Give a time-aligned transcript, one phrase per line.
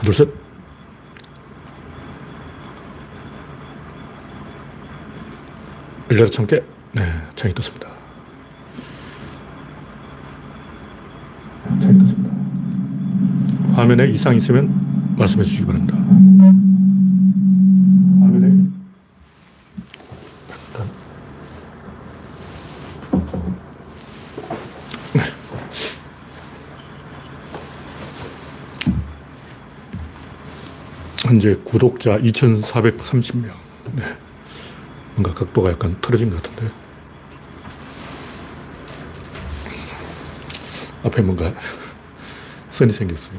[0.00, 0.28] 하나, 둘, 셋.
[6.10, 6.64] 열려라 참깨.
[6.92, 7.02] 네,
[7.36, 7.88] 창이 떴습니다.
[11.80, 12.30] 창이 떴습니다.
[13.74, 15.96] 화면에 이상이 있으면 말씀해 주시기 바랍니다.
[18.20, 18.48] 화면에
[20.50, 20.88] 약간
[25.12, 25.22] 네.
[31.40, 33.54] 현재 구독자 2,430명.
[33.94, 34.04] 네.
[35.14, 36.70] 뭔가 각도가 약간 틀어진 것 같은데.
[41.02, 41.54] 앞에 뭔가
[42.70, 43.38] 선이 생겼어요.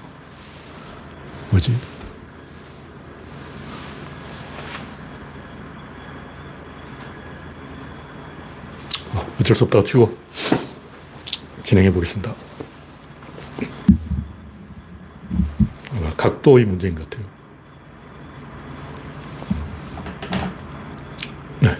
[1.51, 1.77] 뭐지?
[9.13, 10.17] 어, 어쩔 수 없다고 치고
[11.61, 12.33] 진행해 보겠습니다.
[16.17, 17.31] 각도의 문제인 것 같아요.
[21.61, 21.77] 네.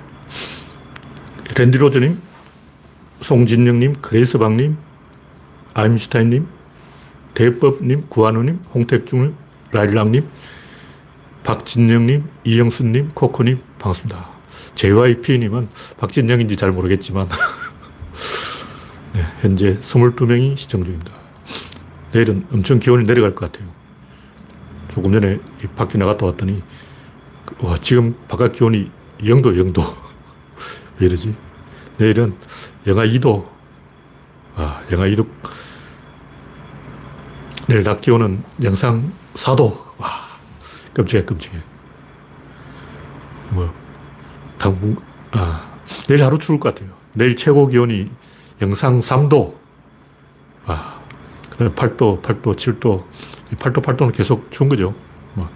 [1.61, 2.19] 랜디로즈님,
[3.21, 4.77] 송진영님, 그레이스방님,
[5.75, 6.47] 아임슈타인님,
[7.35, 9.35] 대법님, 구한우님, 홍택중님,
[9.71, 10.27] 라일락님,
[11.43, 14.27] 박진영님, 이영수님, 코코님, 반갑습니다.
[14.73, 17.27] JYP님은 박진영인지 잘 모르겠지만,
[19.13, 21.11] 네, 현재 22명이 시청 중입니다.
[22.11, 23.69] 내일은 엄청 기온이 내려갈 것 같아요.
[24.87, 25.37] 조금 전에
[25.75, 26.63] 밖에 나갔다 왔더니,
[27.59, 28.89] 와, 지금 바깥 기온이
[29.19, 29.83] 0도, 0도.
[30.97, 31.35] 왜 이러지?
[32.01, 32.35] 내일은
[32.87, 33.47] 영하 2도.
[34.55, 35.27] 와, 영하 2도.
[37.67, 39.71] 내일 낮 기온은 영상 4도.
[39.99, 40.09] 와,
[40.93, 41.61] 끔찍해, 끔찍해.
[43.51, 43.71] 뭐,
[44.57, 44.97] 당분,
[45.29, 46.91] 아, 내일 하루 추울 것 같아요.
[47.13, 48.09] 내일 최고 기온이
[48.63, 49.53] 영상 3도.
[50.65, 50.99] 와,
[51.51, 53.05] 그 다음에 8도, 8도, 7도.
[53.57, 54.95] 8도, 8도는 계속 추운 거죠.
[55.35, 55.47] 뭐,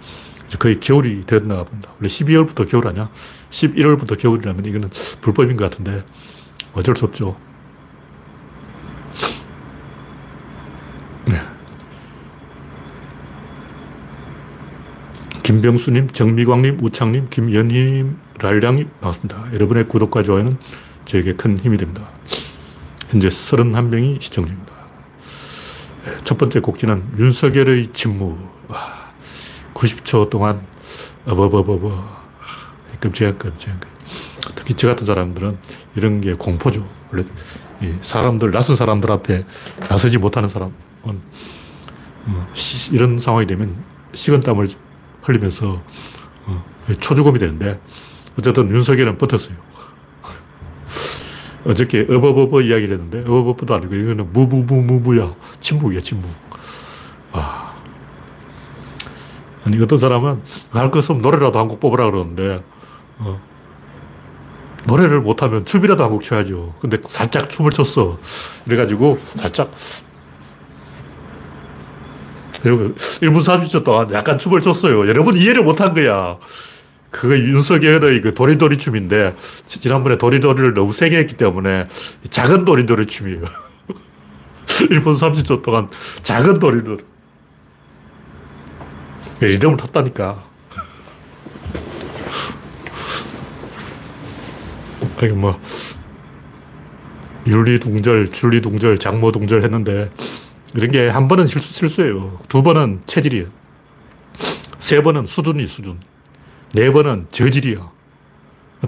[0.60, 1.90] 거의 겨울이 되었나 본다.
[1.98, 3.10] 원래 12월부터 겨울 아니야?
[3.50, 4.90] 11월부터 겨울이라면 이거는
[5.20, 6.04] 불법인 것 같은데
[6.76, 7.34] 어쩔 수 없죠.
[11.24, 11.40] 네.
[15.42, 19.54] 김병수님, 정미광님, 우창님, 김연희님, 랄량님 반갑습니다.
[19.54, 20.52] 여러분의 구독과 좋아요는
[21.06, 22.10] 저에게 큰 힘이 됩니다.
[23.08, 24.72] 현재 31명이 시청 중입니다.
[26.04, 28.38] 네, 첫 번째 곡지는 윤석열의 침묵.
[28.68, 29.12] 와,
[29.72, 30.66] 90초 동안
[31.24, 32.16] 어버버버버
[33.00, 33.80] 끔찍한 끔찍한
[34.54, 35.58] 특히 저 같은 사람들은
[35.96, 36.86] 이런 게 공포죠.
[37.12, 37.24] 원래
[38.02, 39.44] 사람들, 낯선 사람들 앞에
[39.88, 42.52] 나서지 못하는 사람은 어,
[42.92, 43.76] 이런 상황이 되면
[44.14, 44.68] 식은땀을
[45.22, 45.82] 흘리면서
[46.46, 46.64] 어,
[47.00, 47.80] 초죽음이 되는데
[48.38, 49.56] 어쨌든 윤석열은 버텼어요.
[51.66, 55.34] 어저께 어버버버 이야기를 했는데 어버버버도 아니고 이거는 무무무무무야.
[55.60, 56.30] 침묵이야, 침묵.
[57.32, 57.74] 와.
[59.64, 62.62] 아니, 어떤 사람은 할 것 없으면 노래라도 한 곡 뽑으라 그러는데
[63.18, 63.40] 어.
[64.86, 66.74] 노래를 못하면 춤이라도 한 곡 춰야죠.
[66.80, 68.18] 근데 살짝 춤을 췄어.
[68.64, 69.70] 그래가지고 살짝
[72.64, 75.08] 여러분 1분 30초 동안 약간 춤을 췄어요.
[75.08, 76.38] 여러분 이해를 못한 거야.
[77.10, 79.36] 그거 윤석열의 그 도리도리 춤인데
[79.66, 81.86] 지난번에 도리도리를 너무 세게 했기 때문에
[82.30, 83.42] 작은 도리도리 춤이에요.
[84.66, 85.88] 1분 30초 동안
[86.22, 87.04] 작은 도리도리.
[89.40, 90.45] 이름을 탔다니까.
[95.18, 95.58] 아니 뭐
[97.46, 100.10] 윤리둥절, 줄리둥절, 장모둥절 했는데
[100.74, 102.38] 이런 게 한 번은 실수, 실수예요.
[102.48, 103.46] 두 번은 체질이에요.
[104.78, 105.98] 세 번은 수준이 수준.
[106.72, 107.90] 네 번은 저질이야.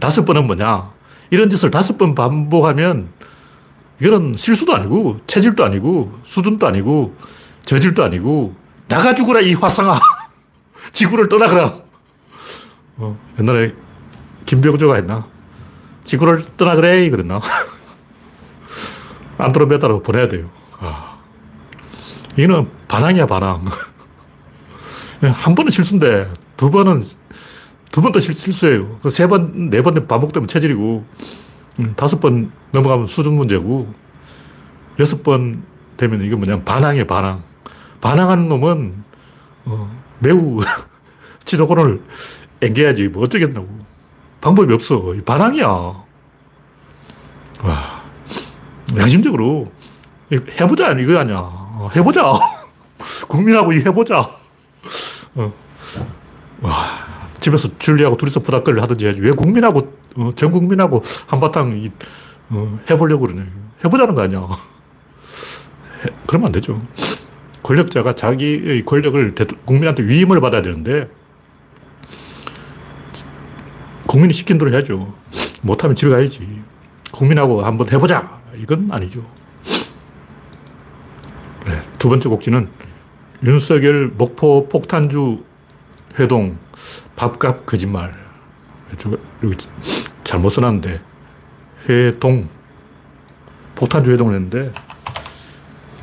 [0.01, 0.91] 다섯 번은 뭐냐?
[1.31, 3.09] 이런 짓을 다섯 번 반복하면
[4.01, 7.17] 이거는 실수도 아니고 체질도 아니고 수준도 아니고
[7.63, 8.55] 저질도 아니고
[8.89, 9.99] 나가 죽으라 이 화상아.
[10.93, 11.75] 지구를 떠나거라.
[12.97, 13.73] 어, 옛날에
[14.47, 15.27] 김병조가 했나?
[16.09, 17.39] 지구를 떠나 그래 그랬나?
[19.37, 20.47] 안드로메다로 보내야 돼요.
[20.81, 21.19] 아.
[22.37, 23.67] 이거는 반항이야 반항.
[25.21, 27.05] 한 번은 실수인데 두 번은
[27.93, 28.99] 두 번도 실수예요.
[29.01, 31.05] 그세 번, 네 번 반복되면 체질이고
[31.81, 33.93] 음, 다섯 번 넘어가면 수준 문제고
[34.99, 35.63] 여섯 번
[35.99, 37.43] 되면 이게 뭐냐 반항이야 반항.
[38.01, 39.05] 반항하는 놈은
[39.67, 40.61] 어, 매우
[41.45, 42.01] 지도권을
[42.63, 43.69] 앵겨야지 뭐 어쩌겠냐고.
[44.41, 45.15] 방법이 없어.
[45.25, 45.67] 반항이야.
[47.65, 48.03] 와.
[48.97, 49.71] 양심적으로
[50.33, 51.39] 해보자 이거 아니야.
[51.39, 52.33] 어, 해보자.
[53.29, 54.21] 국민하고 해보자.
[55.35, 55.53] 어.
[56.61, 57.09] 와.
[57.41, 59.21] 집에서 줄리하고 둘이서 부닥거리를 하든지 해야지.
[59.21, 61.91] 왜 국민하고, 어, 전 국민하고 한바탕 이,
[62.51, 63.47] 어, 해보려고 그러냐.
[63.85, 64.41] 해보자는 거 아니야.
[64.41, 66.81] 해, 그러면 안 되죠.
[67.63, 69.35] 권력자가 자기의 권력을
[69.65, 71.09] 국민한테 위임을 받아야 되는데
[74.09, 75.15] 국민이 시킨 대로 해야죠.
[75.61, 76.63] 못하면 집에 가야지.
[77.13, 78.41] 국민하고 한번 해보자.
[78.57, 79.21] 이건 아니죠.
[81.67, 82.71] 네, 두 번째 곡지는
[83.45, 85.45] 윤석열 목포 폭탄주
[86.19, 86.57] 회동
[87.17, 88.15] 밥값 거짓말.
[89.45, 89.57] 여기
[90.25, 91.03] 잘못 써놨는데
[91.91, 92.49] 회동
[93.75, 94.73] 폭탄주 회동을 했는데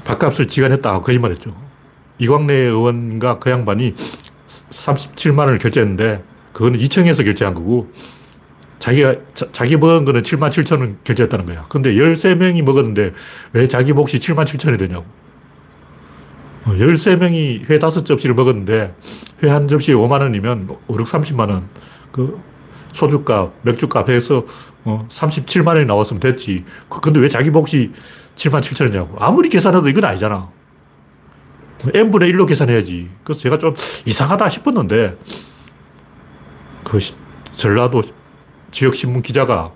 [0.03, 1.49] 밥값을 지간했다 거짓말했죠.
[2.19, 3.95] 이광래 의원과 그 양반이
[4.47, 7.91] 37만 원을 결제했는데 그거는 2층에서 결제한 거고
[8.79, 11.65] 자기가 자, 기 먹은 거는 7만 7천 원 결제했다는 거야.
[11.67, 13.11] 근데 13명이 먹었는데
[13.51, 15.05] 왜 자기 몫이 7만 7천이 되냐고.
[16.63, 18.95] 13명이 어, 회 5접시를 먹었는데
[19.43, 21.67] 회 한 접시에 5만 원이면 5, 6, 30만 원.
[22.13, 22.39] 그
[22.93, 24.45] 소주값, 맥주값 해서
[24.85, 26.63] 37만 어, 원이 나왔으면 됐지.
[26.87, 27.91] 그, 근데 왜 자기 몫이
[28.37, 29.17] 7만 7천 원이냐고.
[29.19, 30.49] 아무리 계산해도 이건 아니잖아.
[31.93, 33.09] n분의 1로 계산해야지.
[33.25, 33.75] 그래서 제가 좀
[34.05, 35.17] 이상하다 싶었는데
[36.85, 36.99] 그
[37.57, 38.03] 전라도
[38.71, 39.73] 지역 신문 기자가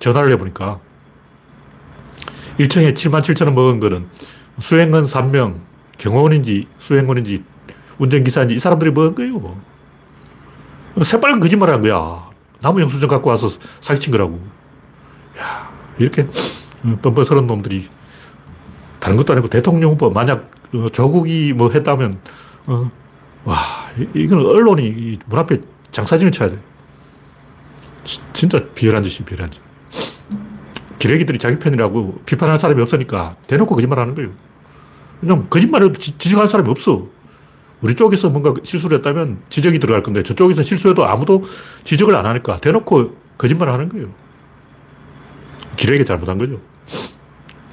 [0.00, 0.80] 전화를 해보니까
[2.58, 4.08] 1층에 7만 7천 원 먹은 거는
[4.58, 5.60] 수행원 3명,
[5.98, 7.44] 경호원인지 수행원인지
[7.98, 9.60] 운전기사인지 이 사람들이 먹은 거예요.
[11.04, 12.28] 새빨간 거짓말 한 거야.
[12.60, 13.48] 나무 영수증 갖고 와서
[13.80, 14.40] 사기친 거라고.
[15.38, 16.26] 야, 이렇게
[17.02, 17.88] 뻔뻔스러운 놈들이
[18.98, 22.20] 다른 것도 아니고 대통령 후보 만약 어, 조국이 뭐 했다면,
[22.66, 22.90] 어,
[23.44, 23.56] 와,
[24.14, 25.58] 이건 언론이 문 앞에
[25.90, 26.58] 장사진을 쳐야 돼.
[28.04, 29.60] 지, 진짜 비열한 짓이 비열한 짓.
[30.98, 34.30] 기레기들이 자기 편이라고 비판할 사람이 없으니까 대놓고 거짓말 하는 거예요.
[35.20, 37.08] 그냥 거짓말해도 지적할 사람이 없어.
[37.80, 41.44] 우리 쪽에서 뭔가 실수를 했다면 지적이 들어갈 건데 저쪽에서 실수해도 아무도
[41.84, 44.12] 지적을 안 하니까 대놓고 거짓말 하는 거예요.
[45.76, 46.60] 기레기 잘못한 거죠.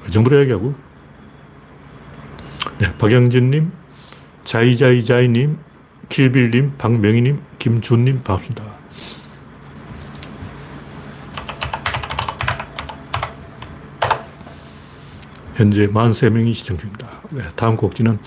[0.08, 0.76] 이 정도로 얘기하고.
[2.78, 3.72] 네, 박영진님,
[4.44, 5.58] 자이자이자이님,
[6.10, 8.64] 킬빌님, 박명희님, 김준님, 반갑습니다.
[15.56, 17.10] 현재 43명이 시청 중입니다.
[17.32, 18.20] 네, 다음 곡지는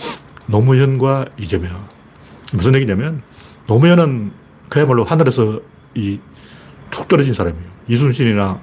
[0.48, 1.86] 노무현과 이재명.
[2.52, 3.22] 무슨 얘기냐면,
[3.68, 4.32] 노무현은
[4.68, 5.60] 그야말로 하늘에서
[5.94, 6.18] 이
[6.90, 7.64] 툭 떨어진 사람이에요.
[7.86, 8.60] 이순신이나,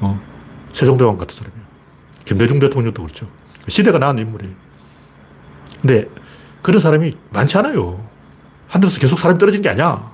[0.00, 0.20] 어,
[0.74, 1.64] 세종대왕 같은 사람이에요.
[2.26, 3.26] 김대중 대통령도 그렇죠.
[3.68, 4.54] 시대가 나은 인물이에요.
[5.80, 6.04] 근데
[6.60, 8.11] 그런 사람이 많지 않아요.
[8.72, 10.10] 하늘에서 계속 사람이 떨어진 게 아니야.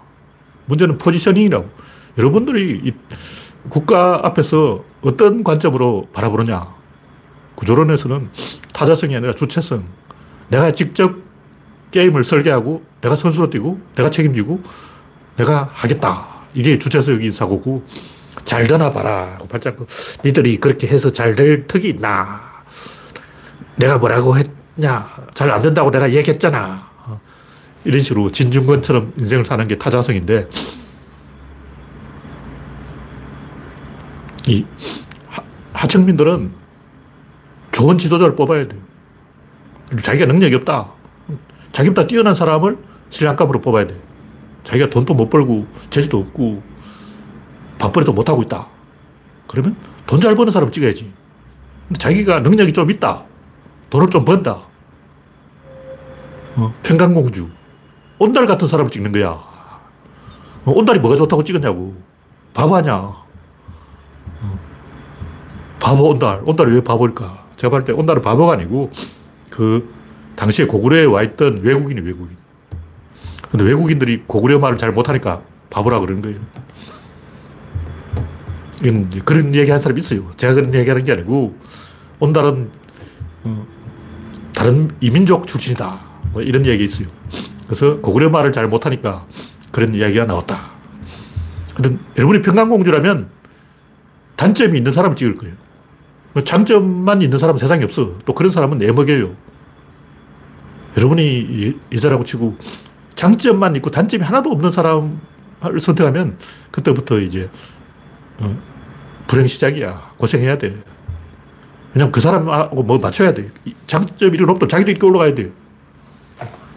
[0.66, 1.69] 문제는 포지셔닝이라고.
[2.19, 2.93] 여러분들이
[3.69, 6.66] 국가 앞에서 어떤 관점으로 바라보느냐.
[7.55, 8.31] 구조론에서는
[8.72, 9.84] 타자성이 아니라 주체성.
[10.49, 11.14] 내가 직접
[11.93, 14.61] 게임을 설계하고 내가 선수로 뛰고 내가 책임지고
[15.37, 16.26] 내가 하겠다.
[16.54, 17.84] 이게 주체적인 사고고
[18.44, 19.38] 잘 되나 봐라.
[19.49, 19.87] 발자국
[20.25, 22.40] 니들이 그렇게 해서 잘 될 턱이 있나.
[23.76, 25.08] 내가 뭐라고 했냐.
[25.34, 26.88] 잘 안 된다고 내가 얘기했잖아.
[27.84, 30.48] 이런 식으로 진중권처럼 인생을 사는 게 타자성인데
[34.46, 34.64] 이
[35.72, 36.50] 하, 청민들은
[37.72, 38.80] 좋은 지도자를 뽑아야 돼요.
[40.02, 40.92] 자기가 능력이 없다.
[41.72, 42.78] 자기보다 뛰어난 사람을
[43.10, 43.96] 신랑감으로 뽑아야 돼.
[44.64, 46.62] 자기가 돈도 못 벌고 재주도 없고
[47.78, 48.66] 밥벌이도 못 하고 있다.
[49.46, 49.76] 그러면
[50.06, 51.12] 돈 잘 버는 사람 찍어야지.
[51.98, 53.25] 자기가 능력이 좀 있다.
[53.90, 54.66] 돈을 좀 번다.
[56.56, 57.49] 어, 평강공주.
[58.18, 59.30] 온달 같은 사람을 찍는 거야.
[59.30, 59.44] 어,
[60.66, 61.96] 온달이 뭐가 좋다고 찍었냐고.
[62.52, 62.76] 바보.
[62.76, 63.25] 어,
[65.78, 66.42] 바보 온달.
[66.46, 67.46] 온달이 왜 바보일까?
[67.56, 68.90] 제가 볼때 온달은 바보가 아니고
[69.50, 69.92] 그
[70.37, 72.37] 당시에 고구려에 와 있던 외국인이 외국인.
[73.50, 76.38] 근데 외국인들이 고구려 말을 잘 못하니까 바보라 그러는 거예요.
[79.25, 80.30] 그런 얘기 한 사람이 있어요.
[80.37, 81.56] 제가 그런 얘기 하는 게 아니고
[82.20, 82.70] 온달은
[83.44, 83.66] 어,
[84.54, 86.00] 다른 이민족 출신이다.
[86.32, 87.08] 뭐 이런 얘기 있어요.
[87.68, 89.26] 그래서 고구려 말을 잘 못하니까
[89.70, 90.56] 그런 이야기가 나왔다.
[91.75, 93.28] 하여튼 여러분이 평강공주라면
[94.37, 95.54] 단점이 있는 사람을 찍을 거예요.
[96.44, 98.14] 장점만 있는 사람은 세상에 없어.
[98.25, 99.34] 또 그런 사람은 내먹여요.
[100.96, 102.56] 여러분이 여자라고 치고
[103.14, 105.18] 장점만 있고 단점이 하나도 없는 사람을
[105.80, 106.38] 선택하면
[106.70, 107.50] 그때부터 이제
[108.38, 108.56] 어,
[109.26, 110.12] 불행 시작이야.
[110.16, 110.80] 고생해야 돼.
[111.92, 113.50] 왜냐면 그 사람하고 뭐 맞춰야 돼.
[113.87, 114.66] 장점이 이렇게 높다.
[114.66, 115.52] 자기도 이렇게 올라가야 돼.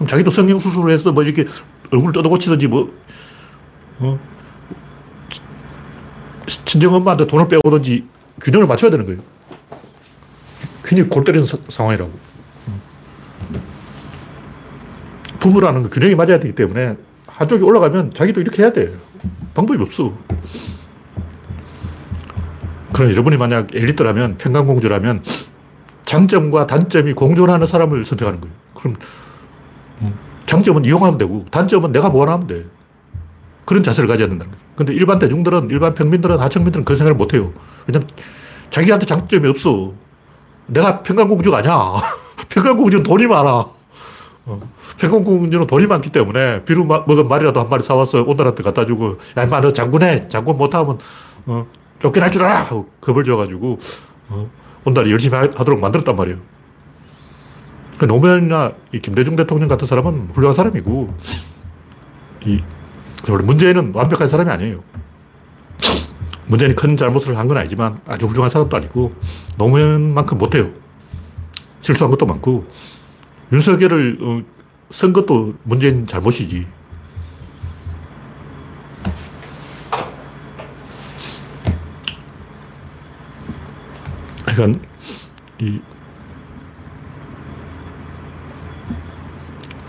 [0.02, 1.46] 그럼 자기도 성형 수술을 해서 뭐 이렇게
[1.92, 2.92] 얼굴 뜯어고치든지 뭐,
[4.00, 4.20] 어,
[6.48, 8.08] 친정엄마한테 돈을 빼오든지
[8.42, 9.22] 균형을 맞춰야 되는 거예요.
[10.84, 12.12] 괜히 골 때리는 사, 상황이라고.
[15.40, 18.96] 부부라는 건 균형이 맞아야 되기 때문에 한쪽이 올라가면 자기도 이렇게 해야 돼.
[19.54, 20.18] 방법이 없어.
[22.92, 25.24] 그럼 여러분이 만약 엘리트라면, 평강공주라면
[26.06, 28.56] 장점과 단점이 공존하는 사람을 선택하는 거예요.
[28.74, 29.31] 그럼 음,
[30.46, 32.66] 장점은 이용하면 되고 단점은 내가 보완하면 돼.
[33.66, 34.64] 그런 자세를 가져야 된다는 거죠.
[34.76, 37.52] 근데 일반 대중들은, 일반 평민들은, 하층민들은 그 생각을 못 해요.
[37.88, 38.10] 왜냐면
[38.70, 39.94] 자기한테 장점이 없어.
[40.68, 41.94] 내가 평강공주가 아니야.
[42.50, 43.66] 평강공주는 돈이 많아.
[44.46, 44.60] 어.
[44.98, 49.62] 평강공주는 돈이 많기 때문에 비루 먹은 말이라도 한 마리 사와서 오늘한테 갖다 주고, 야, 인마,
[49.62, 50.28] 너 장군해.
[50.28, 50.98] 장군 못하면,
[51.46, 51.66] 어,
[52.00, 52.68] 쫓겨날 줄 알아!
[53.00, 53.80] 겁을 줘가지고,
[54.30, 54.50] 어,
[54.84, 56.40] 온달이 열심히 하도록 만들었단 말이에요.
[58.02, 61.08] 그 노무현이나 이 김대중 대통령 같은 사람은 훌륭한 사람이고,
[62.48, 62.60] 이,
[63.28, 64.84] 문재인은 완벽한 사람이 아니에요.
[66.48, 69.14] 문재인이 큰 잘못을 한 건 아니지만 아주 훌륭한 사람도 아니고,
[69.58, 70.72] 노무현만큼 못해요.
[71.82, 72.66] 실수한 것도 많고,
[73.52, 74.42] 윤석열을 어,
[74.90, 76.66] 쓴 것도 문재인 잘못이지.
[84.46, 84.80] 그러니까
[85.60, 85.80] 이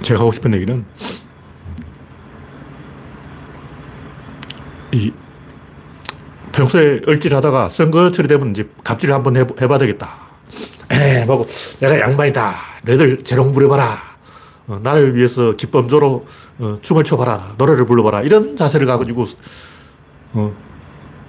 [0.03, 0.85] 제가 하고 싶은 얘기는
[4.93, 5.13] 이
[6.53, 10.21] 평소에 얼질하다가 선거 처리되면 이제 갑질을 한번 해봐, 야 되겠다.
[10.91, 11.47] 에, 뭐
[11.81, 12.55] 내가 양반이다.
[12.85, 13.97] 너희들 재롱 부려봐라.
[14.67, 16.27] 어, 나를 위해서 기쁨조로
[16.59, 17.55] 어, 춤을 춰봐라.
[17.57, 18.23] 노래를 불러봐라.
[18.23, 19.25] 이런 자세를 가지고
[20.35, 20.55] 어,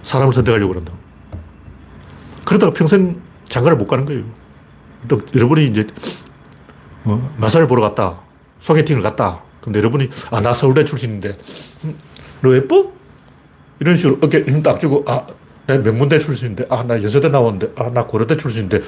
[0.01, 0.91] 사람을 선택하려고 그런다.
[2.45, 4.23] 그러다가 평생 장가를 못 가는 거예요.
[5.07, 5.87] 또 여러분이 이제
[7.05, 8.19] 어, 마사를 보러 갔다.
[8.63, 9.41] 소개팅을 갔다.
[9.61, 11.37] 근데 여러분이 아, 나 서울대 출신인데
[11.83, 11.97] 음,
[12.41, 12.91] 너 예뻐?
[13.79, 15.25] 이런 식으로 어깨 힘딱 주고 아,
[15.67, 18.81] 나 명문대 출신인데 아, 나 연세대 나왔는데 아, 나 고려대 출신인데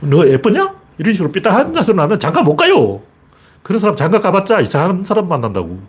[0.00, 0.74] 너 예쁘냐?
[0.98, 3.00] 이런 식으로 삐딱한 자세로 나면 장가 못 가요.
[3.62, 5.80] 그런 사람 장가 가봤자 이상한 사람 만난다고.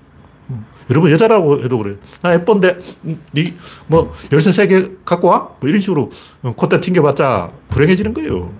[0.51, 0.65] 음.
[0.91, 1.95] 여러분 여자라고 해도 그래.
[2.21, 2.77] 나 예쁜데
[3.33, 5.49] 니뭐 열쇠 세 개 갖고 와?
[5.59, 6.11] 뭐 이런 식으로
[6.55, 8.51] 콧대 튕겨봤자 불행해지는 거예요.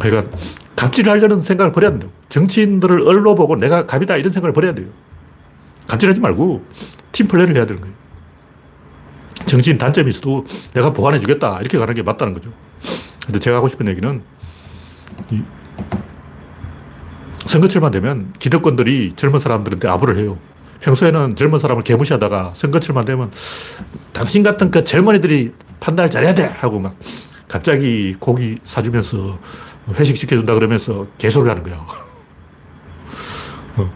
[0.00, 0.36] 그러니까
[0.76, 2.08] 갑질을 하려는 생각을 버려야 된다.
[2.28, 4.88] 정치인들을 얼로 보고 내가 갑이다 이런 생각을 버려야 돼요.
[5.88, 6.64] 갑질하지 말고
[7.12, 7.94] 팀플레이를 해야 되는 거예요.
[9.46, 12.52] 정치인 단점이 있어도 내가 보완해 주겠다 이렇게 가는 게 맞다는 거죠.
[13.26, 14.22] 근데 제가 하고 싶은 얘기는
[17.46, 20.38] 선거철만 되면 기득권들이 젊은 사람들한테 아부를 해요.
[20.80, 23.30] 평소에는 젊은 사람을 개무시하다가 선거철만 되면
[24.12, 26.44] 당신 같은 그 젊은이들이 판단을 잘해야 돼!
[26.44, 26.96] 하고 막
[27.48, 29.38] 갑자기 고기 사주면서
[29.92, 31.76] 회식 시켜준다 그러면서 개소를 하는 거야.
[33.76, 33.92] 어.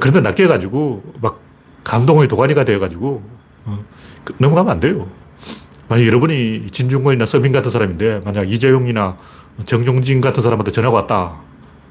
[0.00, 1.40] 그런데 낚여가지고 막
[1.84, 3.22] 감동의 도가니가 되어가지고
[3.66, 3.84] 어.
[4.24, 5.08] 그 넘어가면 안 돼요.
[5.88, 9.16] 만약 여러분이 진중권이나 서민 같은 사람인데 만약 이재용이나
[9.64, 11.40] 정용진 같은 사람한테 전화가 왔다.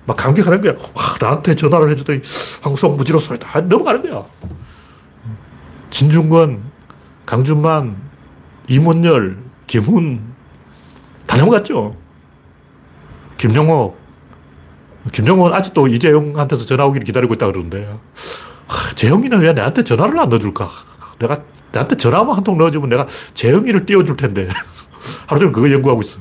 [0.06, 0.74] 막 감격하는 거야.
[0.94, 2.22] 와, 나한테 전화를 해주더니
[2.64, 3.62] 황송 무지로 소리다.
[3.62, 4.26] 넘어가는 거야.
[5.92, 6.64] 진중권,
[7.26, 7.96] 강준만,
[8.68, 10.22] 이문열, 김훈
[11.28, 11.96] 다 넘어갔죠.
[13.42, 13.96] 김영호.
[15.12, 17.92] 김영호는 아직도 이재용한테서 전화 오기를 기다리고 있다 그러는데.
[18.68, 20.70] 하, 재영이는 왜 나한테 전화를 안 넣어줄까?
[21.20, 21.40] 내가,
[21.72, 24.48] 나한테 전화만 한 통 넣어주면 내가 재영이를 띄워줄 텐데.
[25.26, 26.20] 하루 종일 그거 연구하고 있어.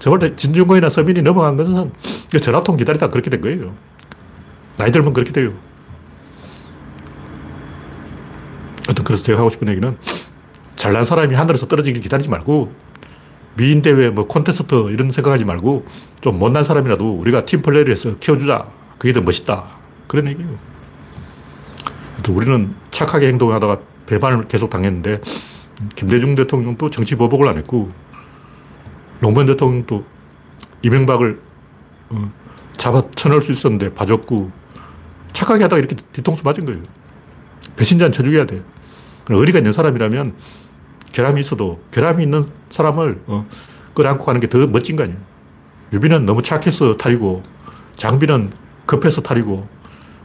[0.00, 1.92] 저번에 진중권이나 서민이 넘어간 것은
[2.40, 3.72] 전화통 기다리다 그렇게 된 거예요.
[4.76, 5.52] 나이 들면 그렇게 돼요.
[8.86, 9.96] 하여튼 그래서 제가 하고 싶은 얘기는
[10.74, 12.72] 잘난 사람이 하늘에서 떨어지길 기다리지 말고
[13.56, 15.84] 미인대회 뭐 콘테스트 이런 생각하지 말고
[16.20, 18.66] 좀 못난 사람이라도 우리가 팀플레이를 해서 키워주자.
[18.98, 19.64] 그게 더 멋있다.
[20.06, 20.58] 그런 얘기예요.
[22.30, 25.20] 우리는 착하게 행동하다가 배반을 계속 당했는데
[25.96, 27.90] 김대중 대통령도 정치 보복을 안 했고
[29.20, 30.04] 노무현 대통령도
[30.82, 31.40] 이명박을
[32.10, 32.32] 어,
[32.76, 34.50] 잡아 쳐넣을 수 있었는데 봐줬고
[35.32, 36.82] 착하게 하다가 이렇게 뒤통수 맞은 거예요.
[37.76, 38.62] 배신자는 쳐죽여야 돼.
[39.28, 40.34] 의리가 있는 사람이라면
[41.12, 43.46] 결함이 있어도 결함이 있는 사람을 어,
[43.94, 45.18] 끌어안고 가는 게 더 멋진 거 아니에요.
[45.92, 47.42] 유비는 너무 착해서 탈이고
[47.96, 48.50] 장비는
[48.86, 49.66] 급해서 탈이고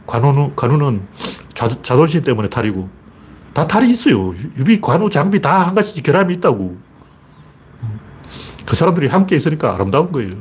[0.06, 1.02] 관우는, 관우는
[1.54, 2.88] 자, 자존심 때문에 탈이고
[3.52, 4.34] 다 탈이 있어요.
[4.56, 6.76] 유비, 관우, 장비 다 한 가지 결함이 있다고.
[8.66, 10.36] 그 사람들이 함께 있으니까 아름다운 거예요.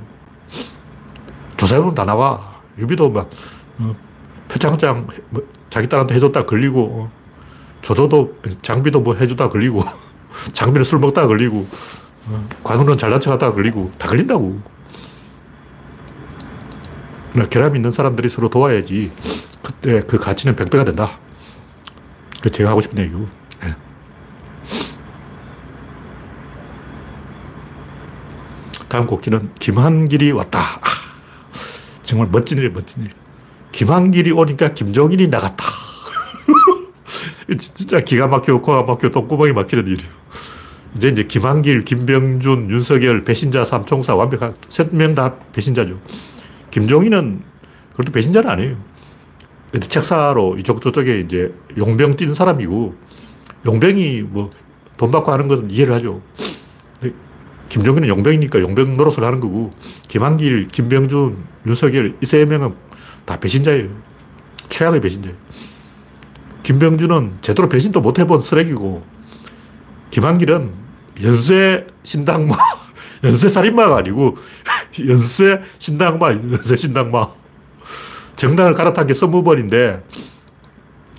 [1.58, 2.58] 조사해보면 다 나와.
[2.78, 3.30] 유비도 막,
[3.80, 3.96] 어,
[4.50, 7.12] 표창장 뭐 자기 딸한테 해줬다 걸리고, 어,
[7.82, 9.82] 조조도, 장비도 뭐 해주다 걸리고,
[10.54, 11.68] 장비는 술 먹다 걸리고,
[12.28, 14.78] 어, 관우는 잘난 척 하다 걸리고, 다 걸린다고.
[17.50, 19.12] 결함 있는 사람들이 서로 도와야지.
[19.62, 21.20] 그때 그 가치는 100배가 된다.
[22.42, 23.28] 그 제가 하고 싶은 얘기고.
[23.62, 23.76] 네.
[28.88, 30.60] 다음 곡지는 김한길이 왔다.
[30.60, 30.88] 아,
[32.02, 33.12] 정말 멋진 일, 멋진 일.
[33.72, 35.87] 김한길이 오니까 김종인이 나갔다.
[37.58, 40.10] 진짜 기가 막히고 코가 막히고 똥구멍이 막히는 일이에요.
[40.96, 45.96] 이제 이제 김한길, 김병준, 윤석열, 배신자 삼총사 완벽한 세 명 다 배신자죠.
[46.72, 47.42] 김종인은
[47.92, 48.76] 그것도 배신자는 아니에요.
[49.80, 52.96] 책사로 이쪽 저쪽에 이제 용병 뛴 사람이고
[53.66, 54.50] 용병이 뭐
[54.98, 56.22] 돈 받고 하는 것은 이해를 하죠.
[57.70, 59.70] 김종인은 용병이니까 용병 노릇을 하는 거고
[60.08, 61.38] 김한길, 김병준,
[61.68, 62.74] 윤석열 이 세 명은
[63.26, 63.90] 다 배신자예요.
[64.70, 65.38] 최악의 배신자예요.
[66.68, 69.02] 김병준은 제대로 배신도 못 해본 쓰레기고
[70.12, 70.74] 김한길은
[71.24, 72.58] 연쇄 신당마
[73.24, 74.36] 연쇄 살인마가 아니고
[75.08, 77.30] 연쇄 신당마 연쇄 신당마
[78.36, 80.04] 정당을 갈아탄 게 스무 번인데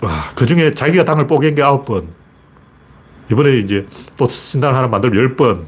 [0.02, 2.08] 와, 그 중에 자기가 당을 뽀갠 게 아홉 번
[3.32, 3.86] 이번에 이제
[4.18, 5.66] 또 신당 하나 만들면 열 번.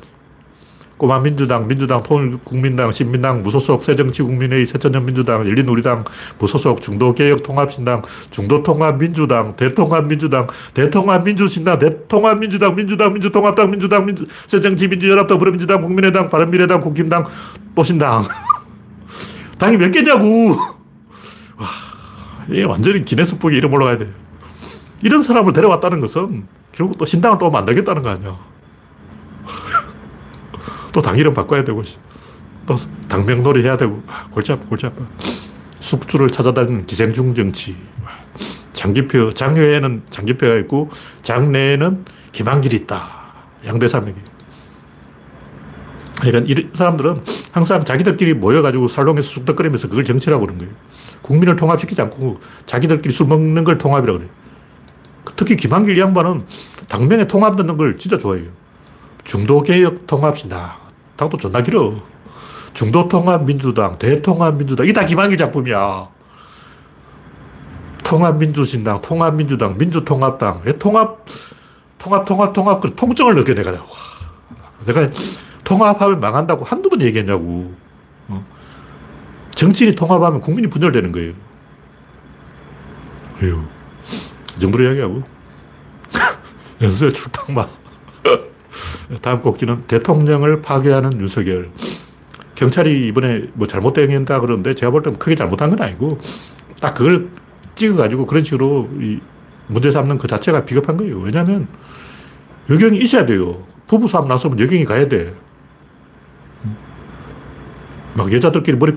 [1.00, 6.04] 꼬마 민주당, 민주당, 통일국민당, 신민당, 무소속, 새정치국민회의, 새천년민주당, 열린우리당,
[6.38, 17.25] 무소속, 중도개혁통합신당, 중도통합민주당, 대통합민주당, 대통합민주신당, 대통합민주당, 민주당, 민주통합당, 민주당, 민주, 새정치민주연합, 더불어민주당, 국민의당, 바른미래당, 국힘당,
[17.75, 18.23] 또 신당.
[19.57, 20.50] 당이 몇 개냐고!
[21.57, 21.66] 와,
[22.50, 24.09] 이게 완전히 기네스북에 이름 올라가야 돼.
[25.00, 28.50] 이런 사람을 데려왔다는 것은 결국 또 신당을 또 만들겠다는 거 아니야.
[30.93, 31.83] 또 당 이름 바꿔야 되고,
[32.67, 32.77] 또
[33.09, 35.05] 당명놀이 해야 되고, 아, 골치 아파, 골치 아파.
[35.81, 37.77] 숙주를 찾아다니는 기생충 정치.
[38.73, 40.91] 장기표, 장외에는 장기표가 있고,
[41.23, 43.03] 장내에는 김한길이 있다.
[43.67, 44.19] 양대산맥이.
[46.23, 50.73] 그러니까 이 사람들은 항상 자기들끼리 모여가지고 살롱에서 쑥덕거리면서 그걸 정치라고 그런 거예요.
[51.23, 54.33] 국민을 통합시키지 않고 자기들끼리 술 먹는 걸 통합이라고 그래요.
[55.37, 56.45] 특히 김한길 양반은
[56.89, 58.49] 당명에 통합 넣는 걸 진짜 좋아해요.
[59.25, 60.73] 중도개혁 통합신당.
[61.17, 61.95] 당도 존나 길어.
[62.73, 64.87] 중도통합민주당, 대통합민주당.
[64.87, 66.09] 이게 다 김한길 작품이야.
[68.05, 70.62] 통합민주신당, 통합민주당, 민주통합당.
[70.79, 71.25] 통합,
[71.99, 72.81] 통합, 통합, 통합.
[72.81, 73.73] 그 통증을 느껴, 내가.
[73.73, 73.87] 와.
[74.87, 75.09] 내가
[75.65, 77.75] 통합하면 망한다고 한두 번 얘기했냐고.
[78.29, 78.45] 어?
[79.55, 81.33] 정치인이 통합하면 국민이 분열되는 거예요.
[83.43, 83.63] 에휴.
[84.56, 85.23] 이 정도로 이야기하고.
[86.83, 87.69] 연수의 출당마.
[89.23, 91.71] 다음 꼭지는 대통령을 파괴하는 윤석열.
[92.54, 96.19] 경찰이 이번에 뭐 잘못 대응했다 그러는데 제가 볼 때는 크게 잘못한 건 아니고
[96.80, 97.28] 딱 그걸
[97.75, 99.21] 찍어가지고 그런 식으로 이
[99.67, 101.19] 문제 삼는 그 자체가 비겁한 거예요.
[101.21, 101.69] 왜냐하면
[102.69, 103.65] 여경이 있어야 돼요.
[103.87, 105.35] 부부싸움 나서면 여경이 가야 돼.
[108.15, 108.93] 막 여자들끼리 머리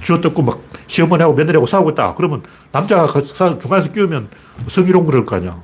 [0.00, 2.14] 쥐어뜯고 막 시어머니하고 며느리하고 싸우고 있다.
[2.14, 2.42] 그러면
[2.72, 4.28] 남자가 중간에서 끼우면
[4.66, 5.60] 성희롱 그럴 거 아니야.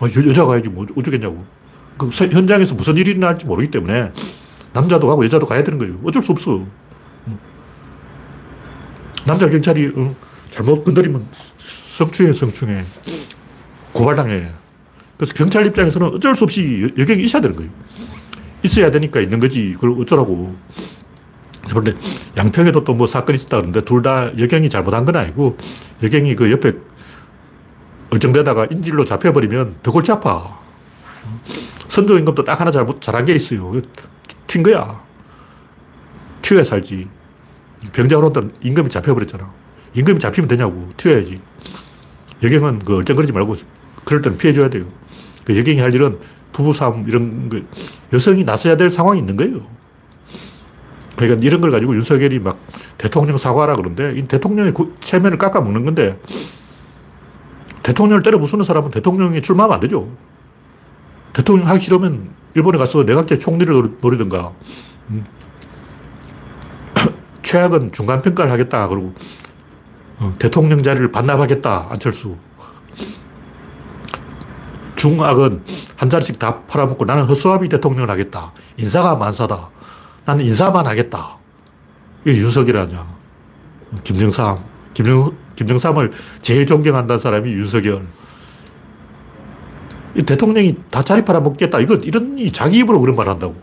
[0.00, 1.44] 어, 여, 자가 가야지 뭐 어쩌겠냐고.
[1.98, 4.12] 그 현장에서 무슨 일이 일어날지 모르기 때문에
[4.72, 5.96] 남자도 가고 여자도 가야 되는 거예요.
[6.04, 6.64] 어쩔 수 없어.
[9.26, 10.14] 남자 경찰이 어,
[10.50, 11.26] 잘못 건드리면
[11.58, 12.84] 성추행, 성추행.
[13.92, 14.48] 고발당해.
[15.16, 17.70] 그래서 경찰 입장에서는 어쩔 수 없이 여경이 있어야 되는 거예요.
[18.62, 19.72] 있어야 되니까 있는 거지.
[19.74, 20.54] 그걸 어쩌라고.
[21.68, 21.94] 그런데
[22.36, 25.58] 양평에도 또 뭐 사건이 있었다 그러는데 둘 다 여경이 잘못한 건 아니고
[26.02, 26.72] 여경이 그 옆에
[28.10, 30.58] 얼쩡대다가 인질로 잡혀버리면 더 골치 아파.
[31.88, 33.72] 선조 임금도 딱 하나 잘못, 잘한 게 있어요.
[34.46, 35.00] 튄 거야.
[36.42, 37.08] 튀어야 살지.
[37.92, 39.50] 병자호로 온 임금이 잡혀버렸잖아.
[39.94, 40.90] 임금이 잡히면 되냐고.
[40.96, 41.40] 튀어야지.
[42.42, 43.56] 여경은 그 얼쩡거리지 말고
[44.04, 44.84] 그럴 때는 피해줘야 돼요.
[45.44, 46.18] 그 여경이 할 일은
[46.52, 47.60] 부부싸움 이런 거
[48.12, 49.66] 여성이 나서야 될 상황이 있는 거예요.
[51.16, 52.58] 그러니까 이런 걸 가지고 윤석열이 막
[52.96, 56.20] 대통령 사과라 그러는데 이 대통령의 체면을 깎아 먹는 건데
[57.82, 60.08] 대통령을 때려 부수는 사람은 대통령이 출마하면 안 되죠.
[61.32, 64.52] 대통령 하기 싫으면 일본에 가서 내각제 총리를 노리든가.
[65.10, 65.24] 음.
[67.42, 68.88] 최악은 중간평가를 하겠다.
[68.88, 69.14] 그리고
[70.18, 71.88] 어, 대통령 자리를 반납하겠다.
[71.90, 72.36] 안철수.
[74.96, 75.62] 중악은
[75.96, 78.52] 한 자리씩 다 팔아먹고 나는 허수아비 대통령을 하겠다.
[78.76, 79.70] 인사가 만사다.
[80.24, 81.38] 나는 인사만 하겠다.
[82.24, 82.40] 이게
[82.80, 83.06] 아니야.
[84.02, 84.58] 김정삼.
[84.94, 86.12] 김정, 김정삼을
[86.42, 88.06] 제일 존경한다는 사람이 윤석열.
[90.14, 91.80] 이 대통령이 다 자리 팔아먹겠다.
[91.80, 93.54] 이거, 이런, 자기 입으로 그런 말 한다고.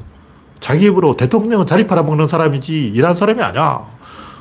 [0.60, 3.86] 자기 입으로 대통령은 자리 팔아먹는 사람이지 일한 사람이 아니야.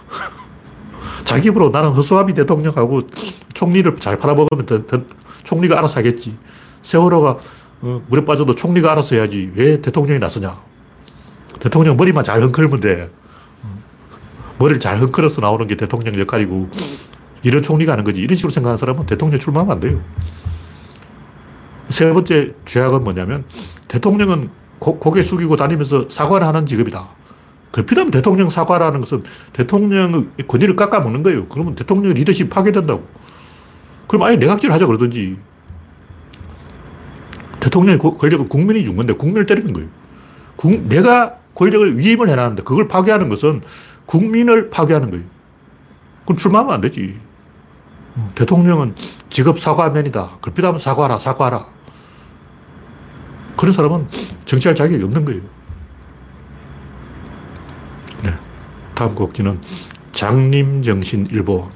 [1.24, 3.02] 자기 입으로 나는 허수아비 대통령하고
[3.52, 5.02] 총리를 잘 팔아먹으면 대, 대,
[5.42, 6.36] 총리가 알아서 하겠지.
[6.82, 7.38] 세월호가
[7.82, 9.52] 어, 물에 빠져도 총리가 알아서 해야지.
[9.54, 10.58] 왜 대통령이 나서냐.
[11.60, 13.10] 대통령 머리만 잘 흔들면 돼.
[14.58, 16.70] 머리를 잘 흔들어서 나오는 게 대통령 역할이고,
[17.42, 18.20] 이런 총리가 하는 거지.
[18.20, 20.00] 이런 식으로 생각하는 사람은 대통령 출마하면 안 돼요.
[21.88, 23.44] 세 번째 죄악은 뭐냐면,
[23.88, 27.08] 대통령은 고, 개 숙이고 다니면서 사과를 하는 직업이다.
[27.74, 31.46] 그필요하면 대통령 사과라는 것은 대통령의 권위를 깎아먹는 거예요.
[31.48, 33.04] 그러면 대통령 리더십 파괴된다고.
[34.06, 35.36] 그럼 아예 내각질 하자 그러든지.
[37.58, 39.88] 대통령의 권력은 국민이 준 건데 국민을 때리는 거예요.
[40.54, 43.62] 국, 내가 권력을 위임을 해놨는데 그걸 파괴하는 것은
[44.06, 45.24] 국민을 파괴하는 거예요.
[46.24, 47.18] 그럼 출마하면 안 되지.
[48.36, 48.94] 대통령은
[49.30, 50.36] 직업 사과면이다.
[50.36, 51.73] 그걸 필요하면 사과하라, 사과하라.
[53.56, 54.06] 그런 사람은
[54.44, 55.42] 정치할 자격이 없는 거예요.
[58.22, 58.32] 네.
[58.94, 59.60] 다음 곡지는
[60.12, 61.70] 장림정신 일본.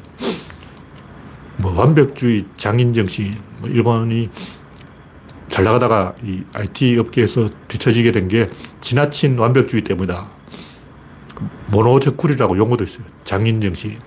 [1.56, 3.34] 뭐 완벽주의 장인정신.
[3.60, 4.30] 뭐 일본이
[5.48, 8.48] 잘 나가다가 이 IT 업계에서 뒤처지게 된 게
[8.80, 10.28] 지나친 완벽주의 때문이다.
[11.70, 13.04] 모노적 쿨이라고 용어도 있어요.
[13.24, 13.98] 장인정신.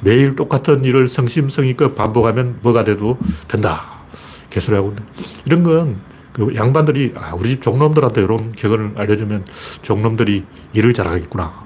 [0.00, 3.82] 매일 똑같은 일을 성심성의껏 반복하면 뭐가 돼도 된다.
[4.50, 4.94] 개소리하고
[5.46, 6.00] 이런 건
[6.34, 9.46] 그 양반들이 아, 우리 집 종놈들한테 이런 격언을 알려주면
[9.82, 11.64] 종놈들이 일을 잘하겠구나.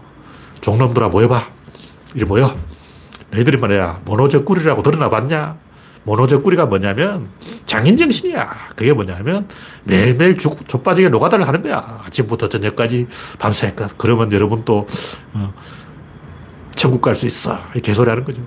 [0.60, 1.42] 종놈들아 모여봐.
[2.14, 2.54] 이리 모여.
[3.30, 5.56] 너희들이 말이야 모노적 꿀이라고 들어나 봤냐?
[6.04, 7.28] 모노적 꿀이가 뭐냐면
[7.64, 8.68] 장인정신이야.
[8.76, 9.48] 그게 뭐냐면
[9.84, 12.02] 매일매일 족바지게 노가다를 하는 거야.
[12.04, 13.06] 아침부터 저녁까지
[13.38, 13.88] 밤새까.
[13.96, 14.86] 그러면 여러분 또
[15.32, 15.52] 어,
[16.74, 17.58] 천국 갈 수 있어.
[17.82, 18.42] 개소리 하는 거죠.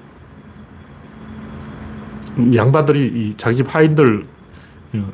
[2.56, 4.26] 양반들이 이 자기 집 하인들
[4.94, 5.14] 어,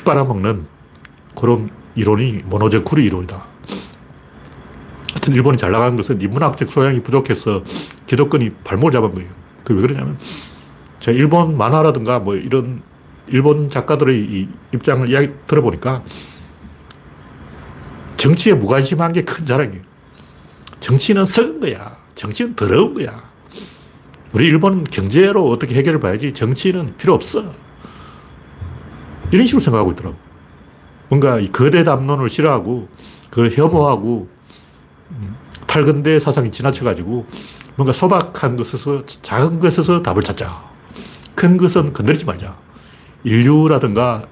[0.00, 0.66] 핏바람 먹는
[1.36, 3.46] 그런 이론이 모노적 쿠리 이론이다.
[5.12, 7.62] 하여튼 일본이 잘 나간 것은 인문학적 소양이 부족해서
[8.06, 9.30] 기독권이 발목을 잡은 거예요.
[9.64, 10.18] 그왜 그러냐면
[11.00, 12.82] 제가 일본 만화라든가 뭐 이런
[13.26, 16.02] 일본 작가들의 입장을 이야기 들어보니까
[18.16, 19.82] 정치에 무관심한 게 큰 자랑이에요.
[20.80, 21.96] 정치는 썩은 거야.
[22.14, 23.22] 정치는 더러운 거야.
[24.32, 27.52] 우리 일본은 경제로 어떻게 해결을 봐야지 정치는 필요 없어.
[29.32, 30.16] 이런 식으로 생각하고 있더라고.
[31.08, 32.88] 뭔가 이 거대 담론을 싫어하고
[33.30, 34.28] 그걸 혐오하고
[35.10, 37.26] 음, 탈근대 사상이 지나쳐가지고
[37.76, 40.62] 뭔가 소박한 것에서 작은 것에서 답을 찾자.
[41.34, 42.56] 큰 것은 건드리지 말자.
[43.24, 44.26] 인류라든가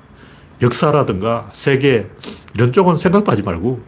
[0.61, 2.11] 역사라든가 세계
[2.55, 3.81] 이런 쪽은 생각도 하지 말고